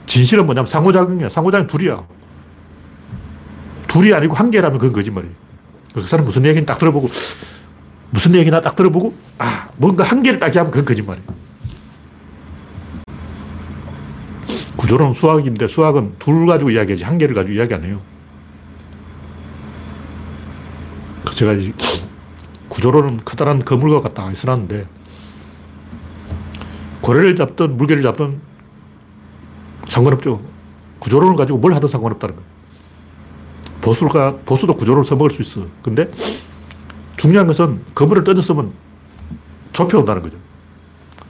[0.07, 1.29] 진실은 뭐냐면 상호작용이야.
[1.29, 2.07] 상호작용 둘이야.
[3.89, 5.35] 둘이 아니고 한 개라면 그건 거짓말이에요.
[5.95, 7.09] 그 사람 무슨 얘기는 딱 들어보고
[8.11, 11.27] 무슨 얘기나 딱 들어보고 아 뭔가 한 개를 딱 하면 그건 거짓말이에요.
[14.77, 18.01] 구조론 수학인데 수학은 둘 가지고 이야기하지 한 개를 가지고 이야기 안 해요.
[21.33, 21.55] 제가
[22.69, 24.87] 구조로는 커다란 거물과 같다 써놨는데
[27.05, 28.41] 고래를 잡든 물개를 잡든
[29.89, 30.41] 상관없죠.
[31.01, 32.51] 구조론을 가지고 뭘 하든 상관없다는 거예요.
[33.83, 35.67] 보수가, 보수도 구조론을 써먹을 수 있어.
[35.83, 36.11] 근데
[37.19, 38.73] 중요한 것은 거물을 던졌으면
[39.75, 40.39] 좁혀온다는 거죠.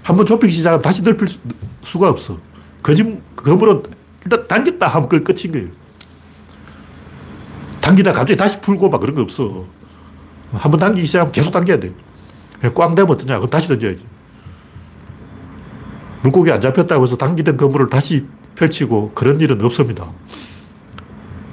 [0.05, 1.27] 한번 좁히기 시작하면 다시 넓힐
[1.83, 2.39] 수 가 없어.
[2.81, 3.05] 거짓,
[3.35, 3.83] 거물은
[4.25, 5.69] 일단 당겼다 하면 그 끝인 거예요.
[7.81, 9.65] 당기다 갑자기 다시 풀고 막 그런 거 없어.
[10.53, 11.93] 한번 당기기 시작하면 계속 당겨야 돼.
[12.77, 13.39] 꽝 되면 어떠냐?
[13.39, 14.14] 그럼 다시 던져야지.
[16.25, 20.11] 물고기 안 잡혔다고 해서 당기던 그물을 다시 펼치고 그런 일은 없습니다.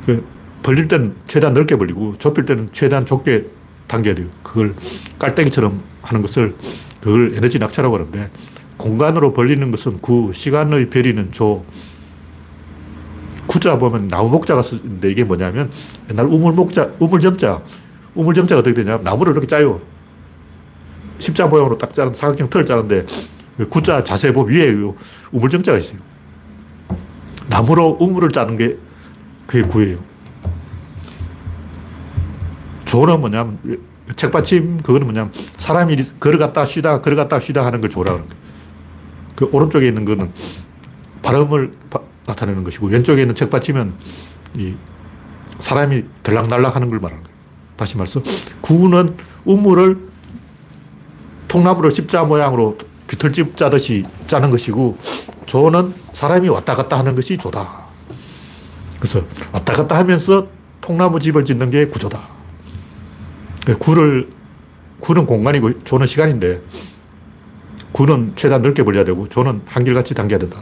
[0.05, 0.25] 그
[0.63, 3.47] 벌릴 때는 최대한 넓게 벌리고 좁힐 때는 최대한 좁게
[3.87, 4.27] 당겨야 돼요.
[4.41, 4.73] 그걸
[5.19, 6.55] 깔때기처럼 하는 것을
[7.01, 8.31] 그걸 에너지 낙차라고 하는데
[8.77, 11.65] 공간으로 벌리는 것은 구, 시간의 별이는 조.
[13.47, 15.69] 구자 보면 나무 목자가 쓰는데 이게 뭐냐면
[16.09, 17.61] 옛날 우물 목자, 우물 점자.
[18.15, 19.81] 우물 점자가 어떻게 되냐면 나무를 이렇게 짜요.
[21.19, 24.75] 십자 모양으로 딱 자른 사각형 틀을 자는데 그 구자 자세 보면 위에
[25.31, 25.99] 우물정자가 있어요.
[27.47, 28.77] 나무로 우물을 짜는 게
[29.45, 29.97] 그게 구예요.
[32.85, 33.59] 조는 뭐냐면
[34.15, 38.41] 책받침 그거는 뭐냐면 사람이 걸어갔다 쉬다 걸어갔다 쉬다 하는 걸 조라 하는 거예요.
[39.35, 40.31] 그 오른쪽에 있는 거는
[41.21, 43.93] 발음을 바, 나타내는 것이고 왼쪽에 있는 책받침은
[44.57, 44.75] 이
[45.59, 47.37] 사람이 들락날락 하는 걸 말하는 거예요.
[47.75, 48.21] 다시 말해서
[48.61, 49.97] 구는 우물을
[51.47, 52.77] 통나무를 십자 모양으로
[53.11, 54.97] 귀털집 짜듯이 짜는 것이고
[55.45, 57.69] 조는 사람이 왔다 갔다 하는 것이 조다.
[58.99, 60.47] 그래서 왔다 갔다 하면서
[60.79, 62.21] 통나무 집을 짓는 게 구조다.
[63.79, 64.29] 구를,
[65.01, 66.61] 구는 공간이고 조는 시간인데
[67.91, 70.57] 구는 최대한 넓게 벌려야 되고 조는 한결같이 당겨야 된다.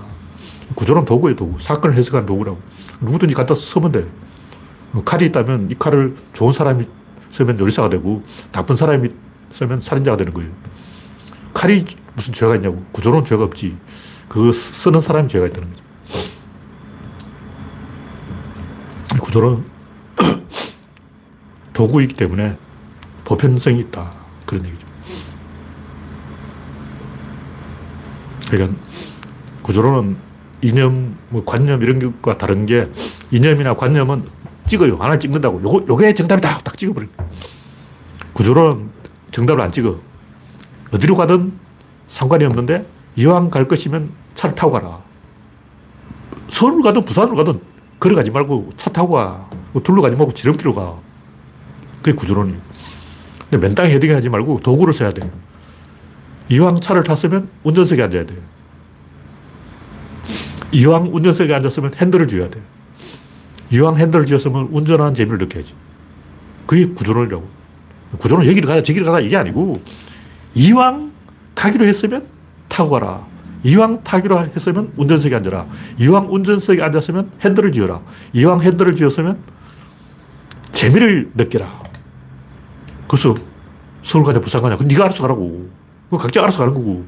[0.74, 1.60] 구조는 도구예요, 도구.
[1.60, 2.60] 사건을 해석하는 도구라고.
[3.02, 4.08] 누구든지 갖다 쓰면 돼.
[5.06, 6.86] 칼이 있다면 이 칼을 좋은 사람이
[7.32, 9.10] 쓰면 요리사가 되고 나쁜 사람이
[9.52, 10.50] 쓰면 살인자가 되는 거예요.
[11.60, 11.84] 칼이
[12.16, 12.82] 무슨 죄가 있냐고.
[12.94, 13.76] 구조는 죄가 없지.
[14.30, 15.84] 그 쓰는 사람이 죄가 있다는 거죠.
[19.20, 19.66] 구조는
[21.74, 22.58] 도구이기 때문에
[23.26, 24.10] 보편성이 있다.
[24.46, 24.88] 그런 얘기죠.
[28.50, 28.80] 그러니까
[29.62, 30.16] 구조로는
[30.62, 32.90] 이념, 뭐 관념 이런 것과 다른 게
[33.32, 34.24] 이념이나 관념은
[34.66, 34.96] 찍어요.
[34.96, 35.62] 하나를 찍는다고.
[35.90, 36.60] 요게 정답이다.
[36.60, 37.06] 딱 찍어버려.
[38.32, 38.92] 구조로는
[39.32, 40.09] 정답을 안 찍어.
[40.92, 41.54] 어디로 가든
[42.08, 42.86] 상관이 없는데
[43.16, 45.00] 이왕 갈 것이면 차를 타고 가라.
[46.50, 47.62] 서울 가든 부산으로 가든
[48.00, 49.50] 걸어가지 말고 차 타고 가.
[49.72, 50.96] 뭐 둘러 가지 말고 지름길로 가.
[52.02, 52.56] 그게 구조론이.
[53.50, 55.30] 근데 맨땅에 헤딩 하지 말고 도구를 써야 돼.
[56.50, 58.36] 이왕 차를 탔으면 운전석에 앉아야 돼.
[60.72, 62.62] 이왕 운전석에 앉았으면 핸들을 쥐어야 돼.
[63.72, 65.74] 이왕 핸들을 쥐었으면 운전하는 재미를 느껴야지.
[66.66, 67.48] 그게 구조론이라고.
[68.20, 69.82] 구조론 여기를 가자, 저기를 가자, 이게 아니고,
[70.54, 71.12] 이왕
[71.56, 72.28] 가기로 했으면
[72.68, 73.26] 타고 가라.
[73.64, 75.66] 이왕 타기로 했으면 운전석에 앉아라.
[75.98, 78.02] 이왕 운전석에 앉았으면 핸들을 쥐어라.
[78.34, 79.40] 이왕 핸들을 쥐었으면
[80.72, 81.68] 재미를 느껴라.
[83.08, 83.36] 그래서
[84.04, 84.78] 서울 가냐, 부산 가냐.
[84.82, 85.70] 네가 알아서 가라고.
[86.10, 87.06] 그 각자 알아서 가는 거고.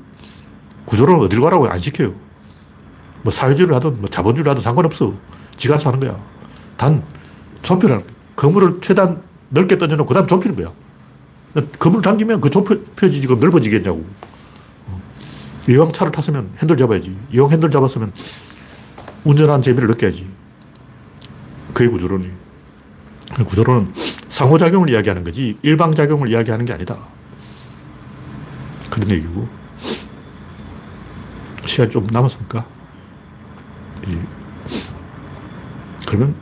[0.85, 2.13] 구조론은 어디로 가라고 안 시켜요.
[3.21, 5.13] 뭐 사회주의를 하든 뭐 자본주의를 하든 상관없어.
[5.55, 6.19] 지가 알아서 하는 거야.
[6.75, 7.03] 단,
[7.61, 8.03] 거야.
[8.35, 10.71] 건물을 최대한 넓게 던져놓고 그 다음 좁히는 거야.
[11.53, 14.05] 건물을 당기면 그 좁혀지지 그 넓어지겠냐고.
[15.69, 17.15] 이왕 차를 탔으면 핸들 잡아야지.
[17.31, 18.11] 이왕 핸들 잡았으면
[19.23, 20.27] 운전하는 재미를 느껴야지.
[21.73, 22.29] 그게 구조론이.
[23.45, 23.93] 구조론은
[24.29, 26.97] 상호작용을 이야기하는 거지 일방작용을 이야기하는 게 아니다.
[28.89, 29.47] 그런 얘기고.
[31.65, 32.65] 시간 좀 남았습니까?
[34.09, 34.25] 예.
[36.07, 36.35] 그러면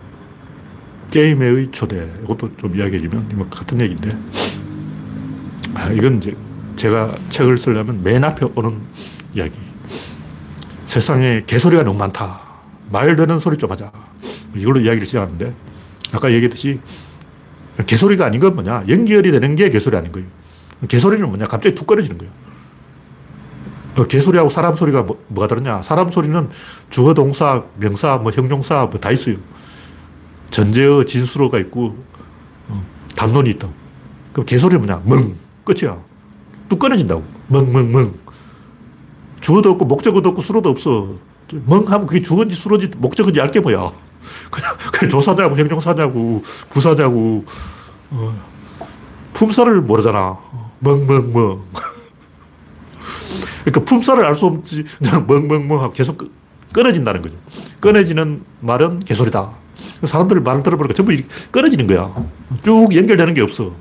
[1.11, 2.13] 게임의 초대.
[2.23, 4.17] 이것도 좀 이야기해주면 같은 얘기인데.
[5.75, 6.35] 아, 이건 이제
[6.75, 8.79] 제가 책을 쓰려면 맨 앞에 오는
[9.33, 9.53] 이야기.
[10.85, 12.41] 세상에 개소리가 너무 많다.
[12.91, 13.91] 말 되는 소리 좀 하자.
[14.55, 15.53] 이걸로 이야기를 시작하는데,
[16.11, 16.79] 아까 얘기했듯이,
[17.85, 18.85] 개소리가 아닌 건 뭐냐?
[18.87, 20.27] 연결이 되는 게 개소리 아닌 거예요.
[20.87, 21.45] 개소리는 뭐냐?
[21.45, 22.33] 갑자기 툭 끊어지는 거예요.
[23.97, 25.81] 어, 개소리하고 사람 소리가 뭐, 가 다르냐?
[25.83, 26.49] 사람 소리는
[26.89, 29.35] 주어, 동사, 명사, 뭐 형용사 뭐 다 있어요.
[30.49, 31.95] 전제어, 진수로가 있고,
[32.69, 32.83] 어,
[33.15, 33.67] 담론이 있다.
[34.33, 35.03] 그럼 개소리는 뭐냐?
[35.05, 35.35] 멍.
[35.69, 35.97] 끝이야.
[36.67, 37.23] 뚝 끊어진다고.
[37.47, 38.13] 멍, 멍, 멍.
[39.39, 41.15] 주어도 없고, 목적어도 없고, 수로도 없어.
[41.65, 43.91] 멍 하면 그게 주어인지 수로인지 목적인지 알게 뭐야.
[44.51, 47.45] 그냥, 그냥 조사냐고, 형용사냐고, 부사냐고,
[48.11, 48.39] 어,
[49.33, 50.37] 품사를 모르잖아.
[50.79, 51.61] 멍, 멍, 멍.
[53.63, 54.83] 그러니까 품사를 알 수 없지.
[54.97, 56.17] 그냥 멍멍멍 하고 계속
[56.73, 57.35] 끊어진다는 거죠.
[57.79, 59.51] 끊어지는 말은 개소리다.
[60.03, 61.15] 사람들 말을 들어보니까 전부
[61.51, 62.13] 끊어지는 거야.
[62.63, 63.73] 쭉 연결되는 게 없어.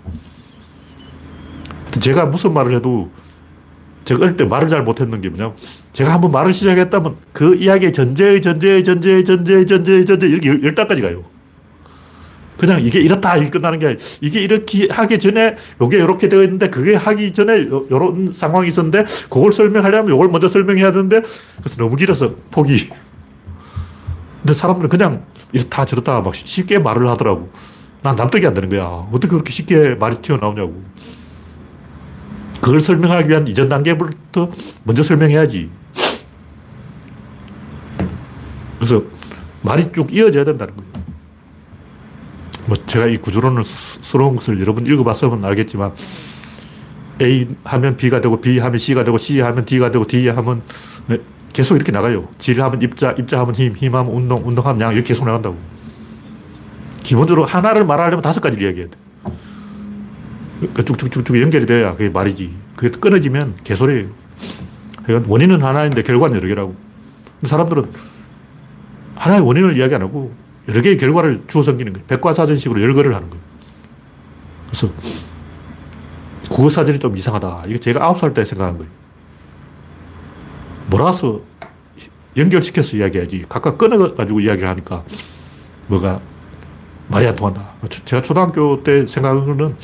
[2.01, 3.11] 제가 무슨 말을 해도
[4.05, 5.53] 제가 어릴 때 말을 잘 못했는 게 뭐냐.
[5.93, 10.75] 제가 한번 말을 시작했다면 그 이야기의 전제의 전제의 전제의 전제의 전제의 전제 이렇게 열, 열
[10.75, 11.25] 단까지 가요.
[12.57, 16.97] 그냥 이게 이렇다 이렇게 끝나는 게 이게 이렇게 하기 전에 이게 이렇게 되어 있는데 그게
[16.97, 21.23] 하기 전에 이런 상황이 있었는데 그걸 설명하려면 이걸 먼저 설명해야 되는데
[21.59, 22.89] 그래서 너무 길어서 포기.
[24.41, 27.51] 근데 사람들은 그냥 이렇다 저렇다 막 쉽게 말을 하더라고.
[28.03, 28.85] 난 납득이 안 되는 거야.
[29.13, 30.83] 어떻게 그렇게 쉽게 말이 튀어나오냐고.
[32.61, 34.51] 그걸 설명하기 위한 이전 단계부터
[34.85, 35.71] 먼저 설명해야지.
[38.79, 39.03] 그래서
[39.63, 40.89] 말이 쭉 이어져야 된다는 거예요.
[42.67, 45.93] 뭐 제가 이 구조론을 스러운 것을 여러분 읽어봤으면 알겠지만
[47.21, 50.63] A 하면 B가 되고 B 하면 C가 되고 C 하면 D가 되고 D 하면
[51.07, 51.19] 네,
[51.53, 52.29] 계속 이렇게 나가요.
[52.39, 55.57] 질 하면 입자, 입자 하면 힘, 힘 하면 운동, 운동 하면 양 이렇게 계속 나간다고.
[57.03, 58.99] 기본적으로 하나를 말하려면 다섯 가지를 이야기해야 돼.
[60.59, 62.53] 그러니까 쭉쭉쭉쭉 연결이 돼야 그게 말이지.
[62.77, 64.09] 그게 끊어지면 개소리예요.
[65.05, 66.75] 그러니까 원인은 하나인데 결과는 여러 개라고.
[67.45, 67.91] 사람들은
[69.17, 70.33] 하나의 원인을 이야기 안 하고
[70.69, 72.07] 여러 개의 결과를 주워 섬기는 거예요.
[72.07, 73.43] 백과사전식으로 열거를 하는 거예요.
[74.69, 74.93] 그래서
[76.51, 77.65] 국어사전이 좀 이상하다.
[77.69, 78.91] 이거 제가 아홉 살 때 생각한 거예요.
[80.91, 81.41] 몰아서
[82.37, 83.45] 연결시켜서 이야기해야지.
[83.49, 85.05] 각각 끊어가지고 이야기를 하니까
[85.87, 86.21] 뭐가
[87.09, 87.73] 말이 안 통한다.
[88.05, 89.77] 제가 초등학교 때 생각한 거는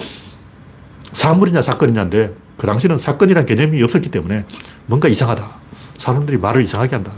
[1.14, 4.44] 사물이냐 사건이냐인데 그 당시는 사건이란 개념이 없었기 때문에
[4.86, 5.48] 뭔가 이상하다.
[5.96, 7.12] 사람들이 말을 이상하게 한다.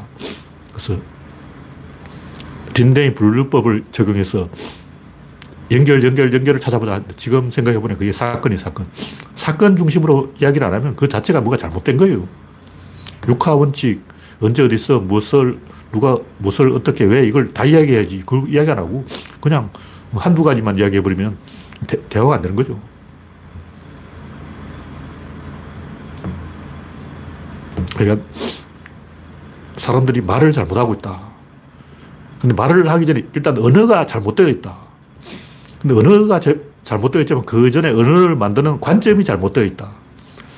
[0.72, 0.96] 그래서
[2.76, 4.48] 린데이 분류법을 적용해서
[5.70, 7.02] 연결, 연결, 연결을 찾아보자.
[7.16, 8.86] 지금 생각해보면 그게 사건이 사건.
[9.34, 12.28] 사건 중심으로 이야기를 안 하면 그 자체가 뭐가 잘못된 거예요.
[13.28, 14.02] 육하 원칙,
[14.40, 15.58] 언제 어디서 무엇을,
[15.90, 18.18] 누가 무엇을 어떻게 왜 이걸 다 이야기해야지.
[18.18, 19.04] 그걸 이야기 안 하고
[19.40, 19.70] 그냥
[20.14, 21.36] 한두 가지만 이야기해버리면
[21.88, 22.78] 대, 대화가 안 되는 거죠.
[27.96, 28.26] 그러니까
[29.76, 31.20] 사람들이 말을 잘 못하고 있다.
[32.40, 34.76] 근데 말을 하기 전에 일단 언어가 잘못되어 있다.
[35.80, 36.38] 근데 언어가
[36.82, 39.92] 잘못되어 있지만 그 전에 언어를 만드는 관점이 잘못되어 있다.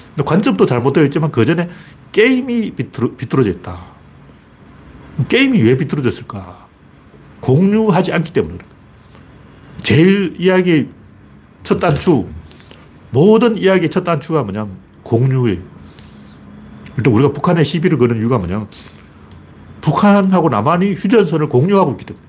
[0.08, 1.68] 근데 관점도 잘못되어 있지만 그 전에
[2.10, 3.78] 게임이 비뚤어, 비뚤어져 있다.
[5.28, 6.66] 게임이 왜 비뚤어졌을까?
[7.40, 8.58] 공유하지 않기 때문에
[9.82, 10.88] 제일 이야기
[11.62, 12.26] 첫 단추,
[13.10, 15.77] 모든 이야기 첫 단추가 뭐냐면 공유예요.
[16.98, 18.66] 일단 우리가 북한에 시비를 거는 이유가 뭐냐면
[19.80, 22.26] 북한하고 남한이 휴전선을 공유하고 있기 때문에.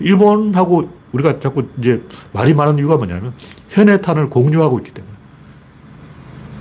[0.00, 3.32] 일본하고 우리가 자꾸 이제 말이 많은 이유가 뭐냐면
[3.70, 5.14] 현해탄을 공유하고 있기 때문에.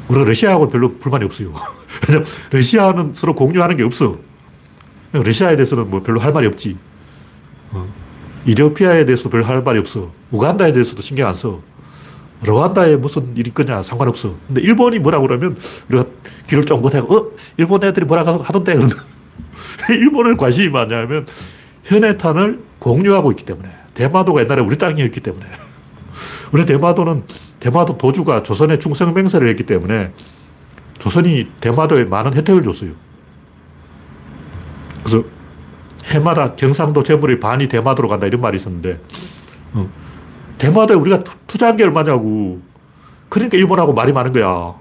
[0.07, 1.51] 우리가 러시아하고 별로 불만이 없어요.
[2.51, 4.17] 러시아는 서로 공유하는 게 없어.
[5.11, 6.77] 러시아에 대해서는 뭐 별로 할 말이 없지.
[7.71, 7.87] 어.
[8.45, 10.11] 이디오피아에 대해서도 별로 할 말이 없어.
[10.29, 11.59] 우간다에 대해서도 신경 안 써.
[12.45, 14.35] 르완다에 무슨 일이 있거냐 상관없어.
[14.47, 15.57] 근데 일본이 뭐라고 그러면
[15.89, 16.05] 우리가
[16.47, 17.31] 귀를 쫑긋하고 어?
[17.57, 18.91] 일본 애들이 뭐라고 하던데 그러면
[19.89, 21.25] 일본은 관심이 많냐면
[21.83, 25.45] 현해탄을 공유하고 있기 때문에 대마도가 옛날에 우리 땅이었기 때문에
[26.51, 27.23] 우리 대마도는
[27.59, 30.11] 대마도 도주가 조선의 충성맹세를 했기 때문에
[30.99, 32.91] 조선이 대마도에 많은 혜택을 줬어요.
[35.03, 35.23] 그래서
[36.05, 38.99] 해마다 경상도 재물의 반이 대마도로 간다 이런 말이 있었는데
[39.73, 39.89] 어,
[40.57, 42.61] 대마도에 우리가 투자한 게 얼마냐고
[43.29, 44.75] 그러니까 일본하고 말이 많은 거야.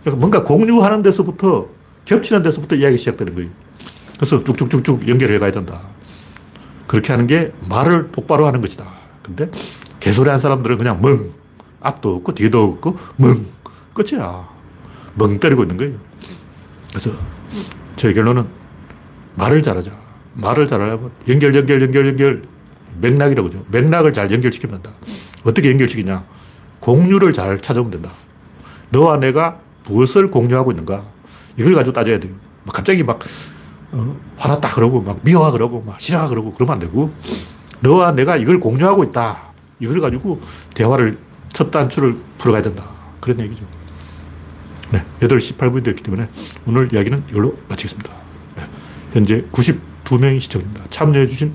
[0.00, 1.68] 그러니까 뭔가 공유하는 데서부터
[2.04, 3.50] 겹치는 데서부터 이야기 시작되는 거예요.
[4.16, 5.80] 그래서 쭉쭉쭉쭉 연결해 가야 된다.
[6.86, 8.84] 그렇게 하는 게 말을 똑바로 하는 것이다.
[9.22, 9.50] 근데
[10.00, 11.30] 개소리 한 사람들은 그냥 멍.
[11.80, 13.46] 앞도 없고 뒤도 없고 멍.
[13.94, 14.48] 끝이야.
[15.14, 15.94] 멍 때리고 있는 거예요.
[16.88, 17.10] 그래서
[17.96, 18.46] 제 결론은
[19.34, 19.90] 말을 잘하자.
[20.34, 22.42] 말을 잘하려면 연결, 연결, 연결, 연결.
[23.00, 24.96] 맥락이라고 죠 맥락을 잘 연결시키면 된다.
[25.44, 26.24] 어떻게 연결시키냐.
[26.80, 28.10] 공유를 잘 찾아오면 된다.
[28.90, 31.04] 너와 내가 무엇을 공유하고 있는가.
[31.56, 32.32] 이걸 가지고 따져야 돼요.
[32.72, 33.20] 갑자기 막
[33.92, 37.12] 어, 화났다 그러고 막 미워 그러고 막 싫어 그러고 그러면 안 되고
[37.80, 39.52] 너와 내가 이걸 공유하고 있다.
[39.80, 40.40] 이걸 가지고
[40.74, 41.18] 대화를
[41.52, 42.88] 첫 단추를 풀어가야 된다.
[43.20, 43.64] 그런 얘기죠.
[44.90, 46.28] 네, 8시 18분이 됐기 때문에
[46.66, 48.12] 오늘 이야기는 이걸로 마치겠습니다.
[48.56, 48.62] 네,
[49.12, 50.84] 현재 92명이 시청입니다.
[50.90, 51.54] 참여해주신